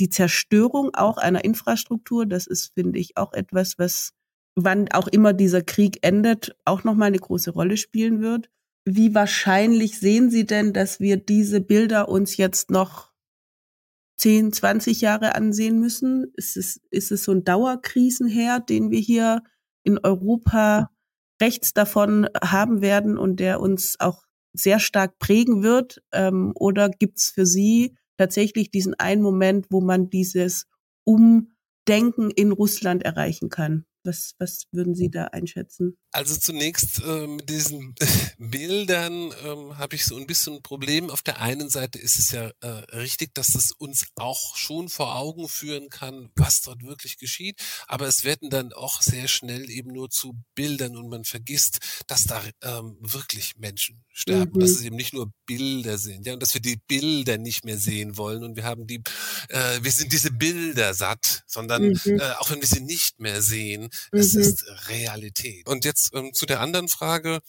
die 0.00 0.08
Zerstörung 0.08 0.94
auch 0.94 1.18
einer 1.18 1.44
Infrastruktur. 1.44 2.26
Das 2.26 2.46
ist, 2.46 2.72
finde 2.74 2.98
ich, 2.98 3.16
auch 3.16 3.32
etwas, 3.32 3.78
was, 3.78 4.12
wann 4.54 4.90
auch 4.92 5.08
immer 5.08 5.32
dieser 5.32 5.62
Krieg 5.62 5.98
endet, 6.02 6.56
auch 6.64 6.84
nochmal 6.84 7.08
eine 7.08 7.18
große 7.18 7.50
Rolle 7.50 7.76
spielen 7.76 8.20
wird. 8.20 8.50
Wie 8.84 9.14
wahrscheinlich 9.14 9.98
sehen 9.98 10.30
Sie 10.30 10.44
denn, 10.44 10.72
dass 10.72 11.00
wir 11.00 11.16
diese 11.16 11.60
Bilder 11.60 12.08
uns 12.08 12.36
jetzt 12.36 12.70
noch 12.70 13.12
10, 14.18 14.52
20 14.52 15.00
Jahre 15.00 15.34
ansehen 15.34 15.80
müssen? 15.80 16.32
Ist 16.34 16.56
es, 16.56 16.80
ist 16.90 17.12
es 17.12 17.24
so 17.24 17.32
ein 17.32 17.44
Dauerkrisenherd, 17.44 18.68
den 18.68 18.90
wir 18.90 19.00
hier 19.00 19.42
in 19.84 19.98
Europa 19.98 20.90
rechts 21.40 21.72
davon 21.72 22.28
haben 22.42 22.80
werden 22.80 23.18
und 23.18 23.40
der 23.40 23.60
uns 23.60 23.96
auch 24.00 24.24
sehr 24.54 24.80
stark 24.80 25.18
prägen 25.18 25.62
wird? 25.62 26.02
Ähm, 26.12 26.52
oder 26.56 26.88
gibt's 26.90 27.30
für 27.30 27.46
Sie 27.46 27.96
tatsächlich 28.18 28.70
diesen 28.70 28.94
einen 28.94 29.22
Moment, 29.22 29.66
wo 29.70 29.80
man 29.82 30.10
dieses 30.10 30.66
Umdenken 31.04 32.30
in 32.30 32.52
Russland 32.52 33.04
erreichen 33.04 33.50
kann? 33.50 33.84
Was, 34.04 34.34
was 34.38 34.66
würden 34.70 34.94
Sie 34.94 35.10
da 35.10 35.24
einschätzen? 35.24 35.96
Also 36.12 36.36
zunächst 36.36 37.02
äh, 37.02 37.26
mit 37.26 37.48
diesen 37.48 37.94
Bildern 38.38 39.32
ähm, 39.44 39.78
habe 39.78 39.96
ich 39.96 40.04
so 40.04 40.16
ein 40.16 40.26
bisschen 40.26 40.56
ein 40.56 40.62
Problem. 40.62 41.10
Auf 41.10 41.22
der 41.22 41.40
einen 41.40 41.70
Seite 41.70 41.98
ist 41.98 42.18
es 42.18 42.30
ja 42.30 42.52
äh, 42.60 42.68
richtig, 42.96 43.34
dass 43.34 43.48
das 43.48 43.72
uns 43.72 44.06
auch 44.14 44.56
schon 44.56 44.88
vor 44.88 45.16
Augen 45.16 45.48
führen 45.48 45.88
kann, 45.88 46.30
was 46.36 46.60
dort 46.60 46.82
wirklich 46.82 47.18
geschieht. 47.18 47.60
Aber 47.86 48.06
es 48.06 48.24
werden 48.24 48.50
dann 48.50 48.72
auch 48.72 49.02
sehr 49.02 49.26
schnell 49.26 49.70
eben 49.70 49.92
nur 49.92 50.10
zu 50.10 50.34
Bildern 50.54 50.96
und 50.96 51.08
man 51.08 51.24
vergisst, 51.24 51.78
dass 52.06 52.24
da 52.24 52.42
ähm, 52.62 52.96
wirklich 53.00 53.56
Menschen 53.56 54.04
sterben, 54.12 54.52
mhm. 54.54 54.60
dass 54.60 54.70
es 54.70 54.82
eben 54.82 54.96
nicht 54.96 55.12
nur 55.12 55.32
Bilder 55.46 55.98
sind, 55.98 56.26
ja, 56.26 56.34
und 56.34 56.42
dass 56.42 56.54
wir 56.54 56.60
die 56.60 56.78
Bilder 56.86 57.38
nicht 57.38 57.64
mehr 57.64 57.78
sehen 57.78 58.16
wollen 58.16 58.44
und 58.44 58.56
wir 58.56 58.64
haben 58.64 58.86
die, 58.86 59.02
äh, 59.48 59.78
wir 59.82 59.90
sind 59.90 60.12
diese 60.12 60.30
Bilder 60.30 60.94
satt, 60.94 61.42
sondern 61.46 61.88
mhm. 61.88 62.20
äh, 62.20 62.30
auch 62.38 62.50
wenn 62.50 62.60
wir 62.60 62.68
sie 62.68 62.80
nicht 62.80 63.18
mehr 63.20 63.42
sehen, 63.42 63.90
Mhm. 64.12 64.20
Es 64.20 64.34
ist 64.34 64.64
Realität. 64.88 65.66
Und 65.68 65.84
jetzt 65.84 66.10
ähm, 66.14 66.32
zu 66.32 66.46
der 66.46 66.60
anderen 66.60 66.88
Frage. 66.88 67.40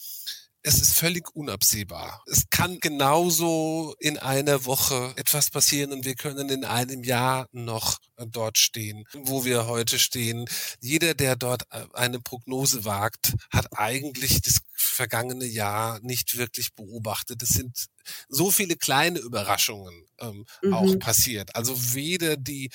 Es 0.67 0.81
ist 0.81 0.97
völlig 0.97 1.35
unabsehbar. 1.35 2.23
Es 2.25 2.49
kann 2.49 2.79
genauso 2.79 3.93
in 3.99 4.17
einer 4.17 4.65
Woche 4.65 5.13
etwas 5.15 5.51
passieren 5.51 5.93
und 5.93 6.05
wir 6.05 6.15
können 6.15 6.49
in 6.49 6.65
einem 6.65 7.03
Jahr 7.03 7.47
noch 7.51 7.99
äh, 8.17 8.25
dort 8.25 8.57
stehen, 8.57 9.05
wo 9.13 9.45
wir 9.45 9.67
heute 9.67 9.99
stehen. 9.99 10.45
Jeder, 10.81 11.13
der 11.13 11.35
dort 11.35 11.67
äh, 11.69 11.85
eine 11.93 12.19
Prognose 12.19 12.83
wagt, 12.83 13.35
hat 13.51 13.67
eigentlich 13.77 14.41
das 14.41 14.61
vergangene 14.73 15.45
Jahr 15.45 15.99
nicht 16.01 16.35
wirklich 16.35 16.73
beobachtet. 16.73 17.43
Es 17.43 17.49
sind 17.49 17.85
so 18.27 18.49
viele 18.49 18.75
kleine 18.75 19.19
Überraschungen 19.19 20.07
ähm, 20.19 20.47
mhm. 20.63 20.73
auch 20.73 20.97
passiert. 20.97 21.55
Also 21.55 21.93
weder 21.93 22.37
die 22.37 22.71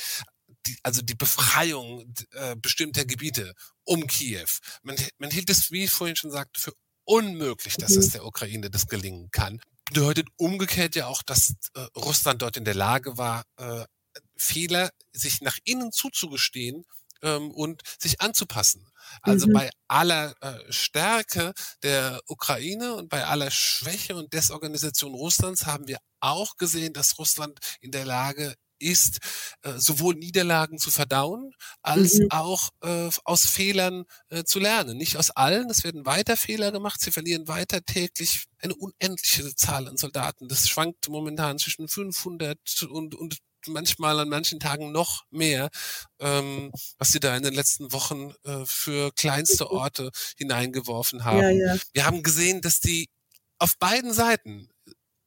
die, 0.71 0.79
also 0.83 1.03
die 1.03 1.15
Befreiung 1.15 2.15
äh, 2.33 2.57
bestimmter 2.57 3.05
Gebiete 3.05 3.55
um 3.85 4.07
Kiew. 4.07 4.49
Man, 4.83 4.97
man 5.19 5.31
hielt 5.31 5.51
es, 5.51 5.71
wie 5.71 5.85
ich 5.85 5.91
vorhin 5.91 6.17
schon 6.17 6.31
sagte, 6.31 6.61
für 6.61 6.73
unmöglich, 7.05 7.75
dass 7.77 7.97
es 7.97 8.09
mhm. 8.09 8.13
der 8.13 8.27
Ukraine 8.27 8.71
das 8.71 8.87
gelingen 8.87 9.31
kann. 9.31 9.61
Bedeutet 9.87 10.29
umgekehrt 10.37 10.95
ja 10.95 11.07
auch, 11.07 11.23
dass 11.23 11.55
äh, 11.75 11.81
Russland 11.97 12.43
dort 12.43 12.57
in 12.57 12.65
der 12.65 12.75
Lage 12.75 13.19
war, 13.19 13.45
äh, 13.57 13.85
Fehler 14.37 14.91
sich 15.13 15.41
nach 15.41 15.59
innen 15.65 15.93
zuzugestehen 15.93 16.85
ähm, 17.23 17.51
und 17.51 17.83
sich 17.99 18.21
anzupassen. 18.21 18.87
Also 19.23 19.49
mhm. 19.49 19.53
bei 19.53 19.71
aller 19.89 20.35
äh, 20.41 20.73
Stärke 20.73 21.53
der 21.83 22.21
Ukraine 22.27 22.95
und 22.95 23.09
bei 23.09 23.25
aller 23.25 23.51
Schwäche 23.51 24.17
und 24.17 24.33
Desorganisation 24.33 25.15
Russlands 25.15 25.67
haben 25.67 25.89
wir 25.89 25.99
auch 26.21 26.57
gesehen, 26.57 26.93
dass 26.93 27.19
Russland 27.19 27.59
in 27.81 27.91
der 27.91 28.05
Lage 28.05 28.55
ist, 28.81 29.19
äh, 29.63 29.73
sowohl 29.77 30.15
Niederlagen 30.15 30.79
zu 30.79 30.91
verdauen, 30.91 31.53
als 31.83 32.15
mhm. 32.15 32.31
auch 32.31 32.71
äh, 32.83 33.09
aus 33.25 33.47
Fehlern 33.47 34.05
äh, 34.29 34.45
zu 34.45 34.59
lernen. 34.59 34.97
Nicht 34.97 35.17
aus 35.17 35.31
allen, 35.31 35.71
es 35.71 35.85
werden 35.85 36.07
weiter 36.07 36.37
Fehler 36.37 36.73
gemacht, 36.73 37.01
sie 37.01 37.13
verlieren 37.13 37.49
weiter 37.49 37.85
täglich 37.85 38.47
eine 38.59 38.75
unendliche 38.75 39.55
Zahl 39.55 39.89
an 39.89 39.97
Soldaten. 39.97 40.49
Das 40.49 40.69
schwankt 40.69 41.09
momentan 41.09 41.59
zwischen 41.59 41.89
500 41.89 42.59
und, 42.91 43.15
und 43.15 43.39
manchmal 43.67 44.19
an 44.19 44.29
manchen 44.29 44.61
Tagen 44.61 44.93
noch 44.93 45.25
mehr, 45.31 45.71
ähm, 46.19 46.73
was 46.99 47.09
sie 47.09 47.21
da 47.21 47.37
in 47.37 47.43
den 47.43 47.55
letzten 47.55 47.93
Wochen 47.93 48.33
äh, 48.45 48.65
für 48.65 49.13
kleinste 49.13 49.65
mhm. 49.65 49.71
Orte 49.71 50.11
hineingeworfen 50.37 51.25
haben. 51.25 51.41
Ja, 51.41 51.51
ja. 51.51 51.77
Wir 51.93 52.07
haben 52.07 52.23
gesehen, 52.23 52.61
dass 52.61 52.81
die 52.81 53.09
auf 53.59 53.77
beiden 53.79 54.13
Seiten 54.13 54.71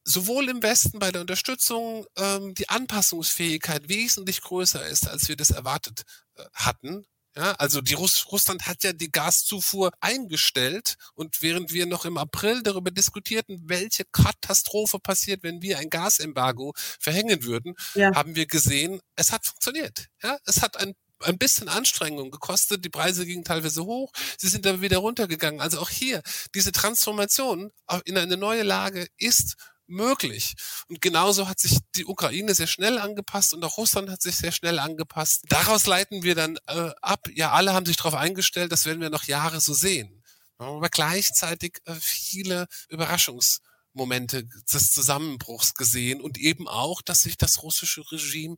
sowohl 0.03 0.49
im 0.49 0.61
Westen 0.61 0.99
bei 0.99 1.11
der 1.11 1.21
Unterstützung 1.21 2.05
ähm, 2.17 2.53
die 2.53 2.69
Anpassungsfähigkeit 2.69 3.89
wesentlich 3.89 4.41
größer 4.41 4.85
ist, 4.87 5.07
als 5.07 5.27
wir 5.27 5.35
das 5.35 5.51
erwartet 5.51 6.03
äh, 6.35 6.43
hatten. 6.53 7.05
Ja, 7.35 7.53
also 7.53 7.81
die 7.81 7.95
Russ 7.95 8.27
Russland 8.31 8.67
hat 8.67 8.83
ja 8.83 8.93
die 8.93 9.11
Gaszufuhr 9.11 9.91
eingestellt 10.01 10.97
und 11.15 11.41
während 11.41 11.73
wir 11.73 11.87
noch 11.87 12.05
im 12.05 12.19
April 12.19 12.61
darüber 12.61 12.91
diskutierten, 12.91 13.63
welche 13.65 14.05
Katastrophe 14.05 14.99
passiert, 14.99 15.41
wenn 15.41 15.63
wir 15.63 15.79
ein 15.79 15.89
Gasembargo 15.89 16.73
verhängen 16.99 17.43
würden, 17.43 17.73
ja. 17.95 18.13
haben 18.13 18.35
wir 18.35 18.45
gesehen, 18.45 18.99
es 19.15 19.31
hat 19.31 19.47
funktioniert. 19.47 20.09
Ja, 20.21 20.37
es 20.45 20.61
hat 20.61 20.77
ein 20.77 20.93
ein 21.23 21.37
bisschen 21.37 21.69
Anstrengung 21.69 22.31
gekostet. 22.31 22.83
Die 22.83 22.89
Preise 22.89 23.25
gingen 23.25 23.45
teilweise 23.45 23.85
hoch. 23.85 24.11
Sie 24.37 24.49
sind 24.49 24.67
aber 24.67 24.81
wieder 24.81 24.97
runtergegangen. 24.97 25.61
Also 25.61 25.79
auch 25.79 25.89
hier, 25.89 26.21
diese 26.53 26.73
Transformation 26.73 27.71
in 28.03 28.17
eine 28.17 28.35
neue 28.35 28.63
Lage 28.63 29.07
ist 29.17 29.55
möglich. 29.87 30.53
Und 30.87 31.01
genauso 31.01 31.47
hat 31.47 31.59
sich 31.59 31.79
die 31.95 32.05
Ukraine 32.05 32.53
sehr 32.55 32.67
schnell 32.67 32.97
angepasst 32.97 33.53
und 33.53 33.63
auch 33.63 33.77
Russland 33.77 34.09
hat 34.09 34.21
sich 34.21 34.35
sehr 34.35 34.51
schnell 34.51 34.79
angepasst. 34.79 35.43
Daraus 35.49 35.85
leiten 35.85 36.23
wir 36.23 36.35
dann 36.35 36.57
äh, 36.67 36.91
ab, 37.01 37.27
ja, 37.33 37.51
alle 37.51 37.73
haben 37.73 37.85
sich 37.85 37.97
darauf 37.97 38.15
eingestellt, 38.15 38.71
das 38.71 38.85
werden 38.85 39.01
wir 39.01 39.09
noch 39.09 39.25
Jahre 39.25 39.61
so 39.61 39.73
sehen. 39.73 40.23
Aber 40.57 40.89
gleichzeitig 40.89 41.79
äh, 41.85 41.95
viele 41.99 42.67
Überraschungsmomente 42.89 44.45
des 44.71 44.91
Zusammenbruchs 44.91 45.73
gesehen 45.73 46.21
und 46.21 46.37
eben 46.37 46.67
auch, 46.67 47.01
dass 47.01 47.19
sich 47.19 47.37
das 47.37 47.63
russische 47.63 48.09
Regime 48.11 48.55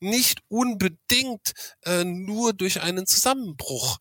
nicht 0.00 0.40
unbedingt 0.48 1.52
äh, 1.84 2.04
nur 2.04 2.52
durch 2.52 2.80
einen 2.80 3.06
Zusammenbruch 3.06 3.98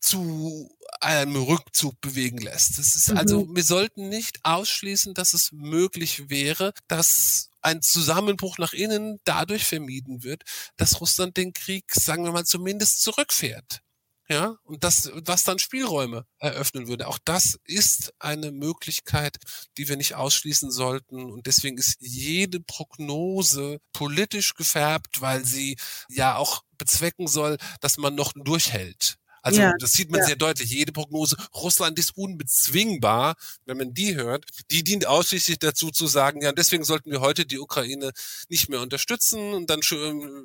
zu 0.00 0.70
einem 1.00 1.36
Rückzug 1.36 2.00
bewegen 2.00 2.38
lässt. 2.38 2.78
Das 2.78 2.94
ist 2.96 3.10
also, 3.10 3.46
mhm. 3.46 3.56
wir 3.56 3.64
sollten 3.64 4.08
nicht 4.08 4.40
ausschließen, 4.44 5.14
dass 5.14 5.34
es 5.34 5.50
möglich 5.52 6.28
wäre, 6.28 6.72
dass 6.88 7.50
ein 7.62 7.82
Zusammenbruch 7.82 8.58
nach 8.58 8.72
innen 8.72 9.20
dadurch 9.24 9.64
vermieden 9.64 10.22
wird, 10.22 10.44
dass 10.76 11.00
Russland 11.00 11.36
den 11.36 11.52
Krieg, 11.52 11.92
sagen 11.92 12.24
wir 12.24 12.32
mal, 12.32 12.44
zumindest 12.44 13.02
zurückfährt. 13.02 13.82
Ja, 14.30 14.54
und 14.62 14.84
das, 14.84 15.10
was 15.12 15.42
dann 15.42 15.58
Spielräume 15.58 16.24
eröffnen 16.38 16.86
würde. 16.86 17.08
Auch 17.08 17.18
das 17.24 17.58
ist 17.64 18.14
eine 18.20 18.52
Möglichkeit, 18.52 19.38
die 19.76 19.88
wir 19.88 19.96
nicht 19.96 20.14
ausschließen 20.14 20.70
sollten. 20.70 21.32
Und 21.32 21.46
deswegen 21.46 21.76
ist 21.78 21.96
jede 21.98 22.60
Prognose 22.60 23.80
politisch 23.92 24.54
gefärbt, 24.54 25.20
weil 25.20 25.44
sie 25.44 25.76
ja 26.08 26.36
auch 26.36 26.62
bezwecken 26.78 27.26
soll, 27.26 27.58
dass 27.80 27.96
man 27.96 28.14
noch 28.14 28.32
durchhält. 28.36 29.16
Also 29.42 29.60
ja, 29.60 29.72
das 29.78 29.92
sieht 29.92 30.10
man 30.10 30.20
ja. 30.20 30.26
sehr 30.26 30.36
deutlich. 30.36 30.70
Jede 30.70 30.92
Prognose, 30.92 31.36
Russland 31.54 31.98
ist 31.98 32.16
unbezwingbar, 32.16 33.36
wenn 33.64 33.76
man 33.76 33.94
die 33.94 34.14
hört, 34.14 34.44
die 34.70 34.84
dient 34.84 35.06
ausschließlich 35.06 35.58
dazu 35.58 35.90
zu 35.90 36.06
sagen, 36.06 36.42
ja, 36.42 36.52
deswegen 36.52 36.84
sollten 36.84 37.10
wir 37.10 37.20
heute 37.20 37.46
die 37.46 37.58
Ukraine 37.58 38.12
nicht 38.48 38.68
mehr 38.68 38.80
unterstützen 38.80 39.54
und 39.54 39.70
dann 39.70 39.80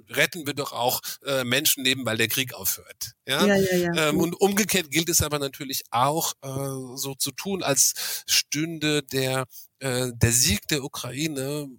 retten 0.10 0.46
wir 0.46 0.54
doch 0.54 0.72
auch 0.74 1.02
äh, 1.26 1.44
Menschenleben, 1.44 2.06
weil 2.06 2.18
der 2.18 2.28
Krieg 2.28 2.54
aufhört. 2.54 3.14
Ja, 3.28 3.46
ja, 3.46 3.56
ja, 3.56 3.76
ja. 3.76 4.10
Ähm, 4.10 4.20
und 4.20 4.36
umgekehrt 4.36 4.92
gilt 4.92 5.10
es 5.10 5.22
aber 5.22 5.40
natürlich 5.40 5.84
auch 5.92 6.34
äh, 6.42 6.98
so 6.98 7.16
zu 7.16 7.32
tun, 7.32 7.64
als 7.64 8.24
stünde 8.28 9.04
der 9.04 9.46
äh, 9.80 10.12
der 10.14 10.32
Sieg 10.32 10.68
der 10.70 10.84
Ukraine 10.84 11.70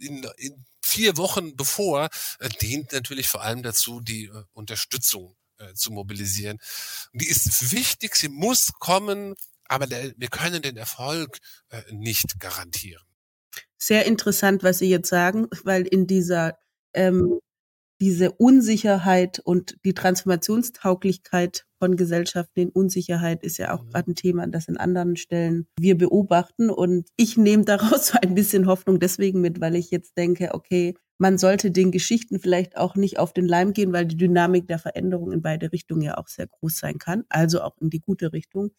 in, 0.00 0.26
in 0.36 0.64
vier 0.82 1.16
Wochen 1.16 1.56
bevor, 1.56 2.08
äh, 2.40 2.48
dient 2.48 2.92
natürlich 2.92 3.28
vor 3.28 3.42
allem 3.42 3.62
dazu, 3.62 4.00
die 4.00 4.24
äh, 4.24 4.44
Unterstützung 4.52 5.36
äh, 5.58 5.74
zu 5.74 5.92
mobilisieren. 5.92 6.58
die 7.12 7.28
ist 7.28 7.72
wichtig, 7.72 8.16
sie 8.16 8.28
muss 8.28 8.72
kommen, 8.78 9.34
aber 9.64 9.86
der, 9.86 10.12
wir 10.16 10.28
können 10.28 10.62
den 10.62 10.76
Erfolg 10.76 11.38
äh, 11.70 11.82
nicht 11.90 12.40
garantieren. 12.40 13.04
Sehr 13.76 14.06
interessant, 14.06 14.62
was 14.62 14.78
Sie 14.78 14.88
jetzt 14.88 15.08
sagen, 15.08 15.46
weil 15.64 15.86
in 15.86 16.06
dieser 16.06 16.58
ähm, 16.94 17.38
diese 18.00 18.32
Unsicherheit 18.32 19.40
und 19.40 19.76
die 19.84 19.94
Transformationstauglichkeit 19.94 21.64
von 21.78 21.96
Gesellschaften 21.96 22.60
in 22.60 22.68
Unsicherheit 22.70 23.42
ist 23.42 23.58
ja 23.58 23.74
auch 23.74 23.82
mhm. 23.82 23.90
gerade 23.90 24.10
ein 24.12 24.14
Thema, 24.14 24.46
das 24.46 24.68
in 24.68 24.76
anderen 24.76 25.16
Stellen 25.16 25.66
wir 25.78 25.98
beobachten. 25.98 26.70
Und 26.70 27.08
ich 27.16 27.36
nehme 27.36 27.64
daraus 27.64 28.08
so 28.08 28.18
ein 28.20 28.34
bisschen 28.34 28.66
Hoffnung 28.66 29.00
deswegen 29.00 29.40
mit, 29.40 29.60
weil 29.60 29.74
ich 29.74 29.90
jetzt 29.90 30.16
denke, 30.16 30.50
okay, 30.54 30.94
man 31.18 31.36
sollte 31.36 31.70
den 31.70 31.90
Geschichten 31.90 32.38
vielleicht 32.38 32.76
auch 32.76 32.94
nicht 32.94 33.18
auf 33.18 33.32
den 33.32 33.46
Leim 33.46 33.72
gehen, 33.72 33.92
weil 33.92 34.06
die 34.06 34.16
Dynamik 34.16 34.68
der 34.68 34.78
Veränderung 34.78 35.32
in 35.32 35.42
beide 35.42 35.72
Richtungen 35.72 36.02
ja 36.02 36.16
auch 36.16 36.28
sehr 36.28 36.46
groß 36.46 36.78
sein 36.78 36.98
kann, 36.98 37.24
also 37.28 37.60
auch 37.60 37.76
in 37.80 37.90
die 37.90 38.00
gute 38.00 38.32
Richtung. 38.32 38.70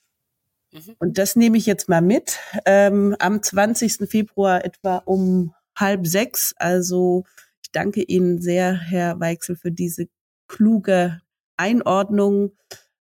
Mhm. 0.71 0.95
Und 0.99 1.17
das 1.17 1.35
nehme 1.35 1.57
ich 1.57 1.65
jetzt 1.65 1.89
mal 1.89 2.01
mit. 2.01 2.39
Ähm, 2.65 3.15
am 3.19 3.43
20. 3.43 4.09
Februar 4.09 4.63
etwa 4.63 4.97
um 4.97 5.53
halb 5.75 6.07
sechs, 6.07 6.53
also 6.57 7.25
ich 7.61 7.71
danke 7.71 8.03
Ihnen 8.03 8.41
sehr, 8.41 8.73
Herr 8.73 9.19
Weichsel, 9.19 9.55
für 9.55 9.71
diese 9.71 10.07
kluge 10.47 11.21
Einordnung. 11.57 12.55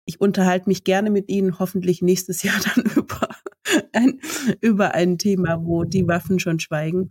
Ich 0.06 0.20
unterhalte 0.20 0.68
mich 0.68 0.84
gerne 0.84 1.10
mit 1.10 1.28
Ihnen, 1.28 1.58
hoffentlich 1.58 2.00
nächstes 2.00 2.42
Jahr 2.44 2.60
dann 2.74 2.84
über 2.96 3.28
ein, 3.92 4.20
über 4.62 4.94
ein 4.94 5.18
Thema, 5.18 5.62
wo 5.62 5.84
die 5.84 6.08
Waffen 6.08 6.40
schon 6.40 6.60
schweigen. 6.60 7.10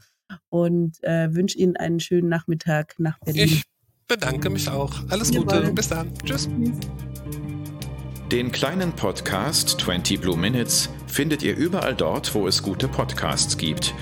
Und 0.49 1.03
äh, 1.03 1.33
wünsche 1.33 1.57
Ihnen 1.57 1.75
einen 1.77 1.99
schönen 1.99 2.29
Nachmittag 2.29 2.95
nach 2.97 3.19
Berlin. 3.19 3.45
Ich 3.45 3.63
bedanke 4.07 4.49
mich 4.49 4.69
auch. 4.69 4.93
Alles 5.09 5.31
Gute. 5.31 5.71
Bis 5.73 5.89
dann. 5.89 6.13
Tschüss. 6.23 6.49
Den 8.31 8.51
kleinen 8.51 8.91
Podcast 8.91 9.79
20 9.79 10.19
Blue 10.19 10.37
Minutes 10.37 10.89
findet 11.07 11.43
ihr 11.43 11.55
überall 11.55 11.95
dort, 11.95 12.35
wo 12.35 12.45
es 12.45 12.61
gute 12.61 12.89
Podcasts 12.89 13.57
gibt. 13.57 13.93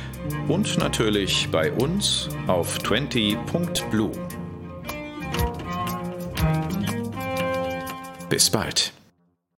Und 0.48 0.80
natürlich 0.80 1.48
bei 1.52 1.72
uns 1.72 2.30
auf 2.48 2.80
20.blue. 2.80 4.12
Bis 8.28 8.50
bald. 8.50 8.94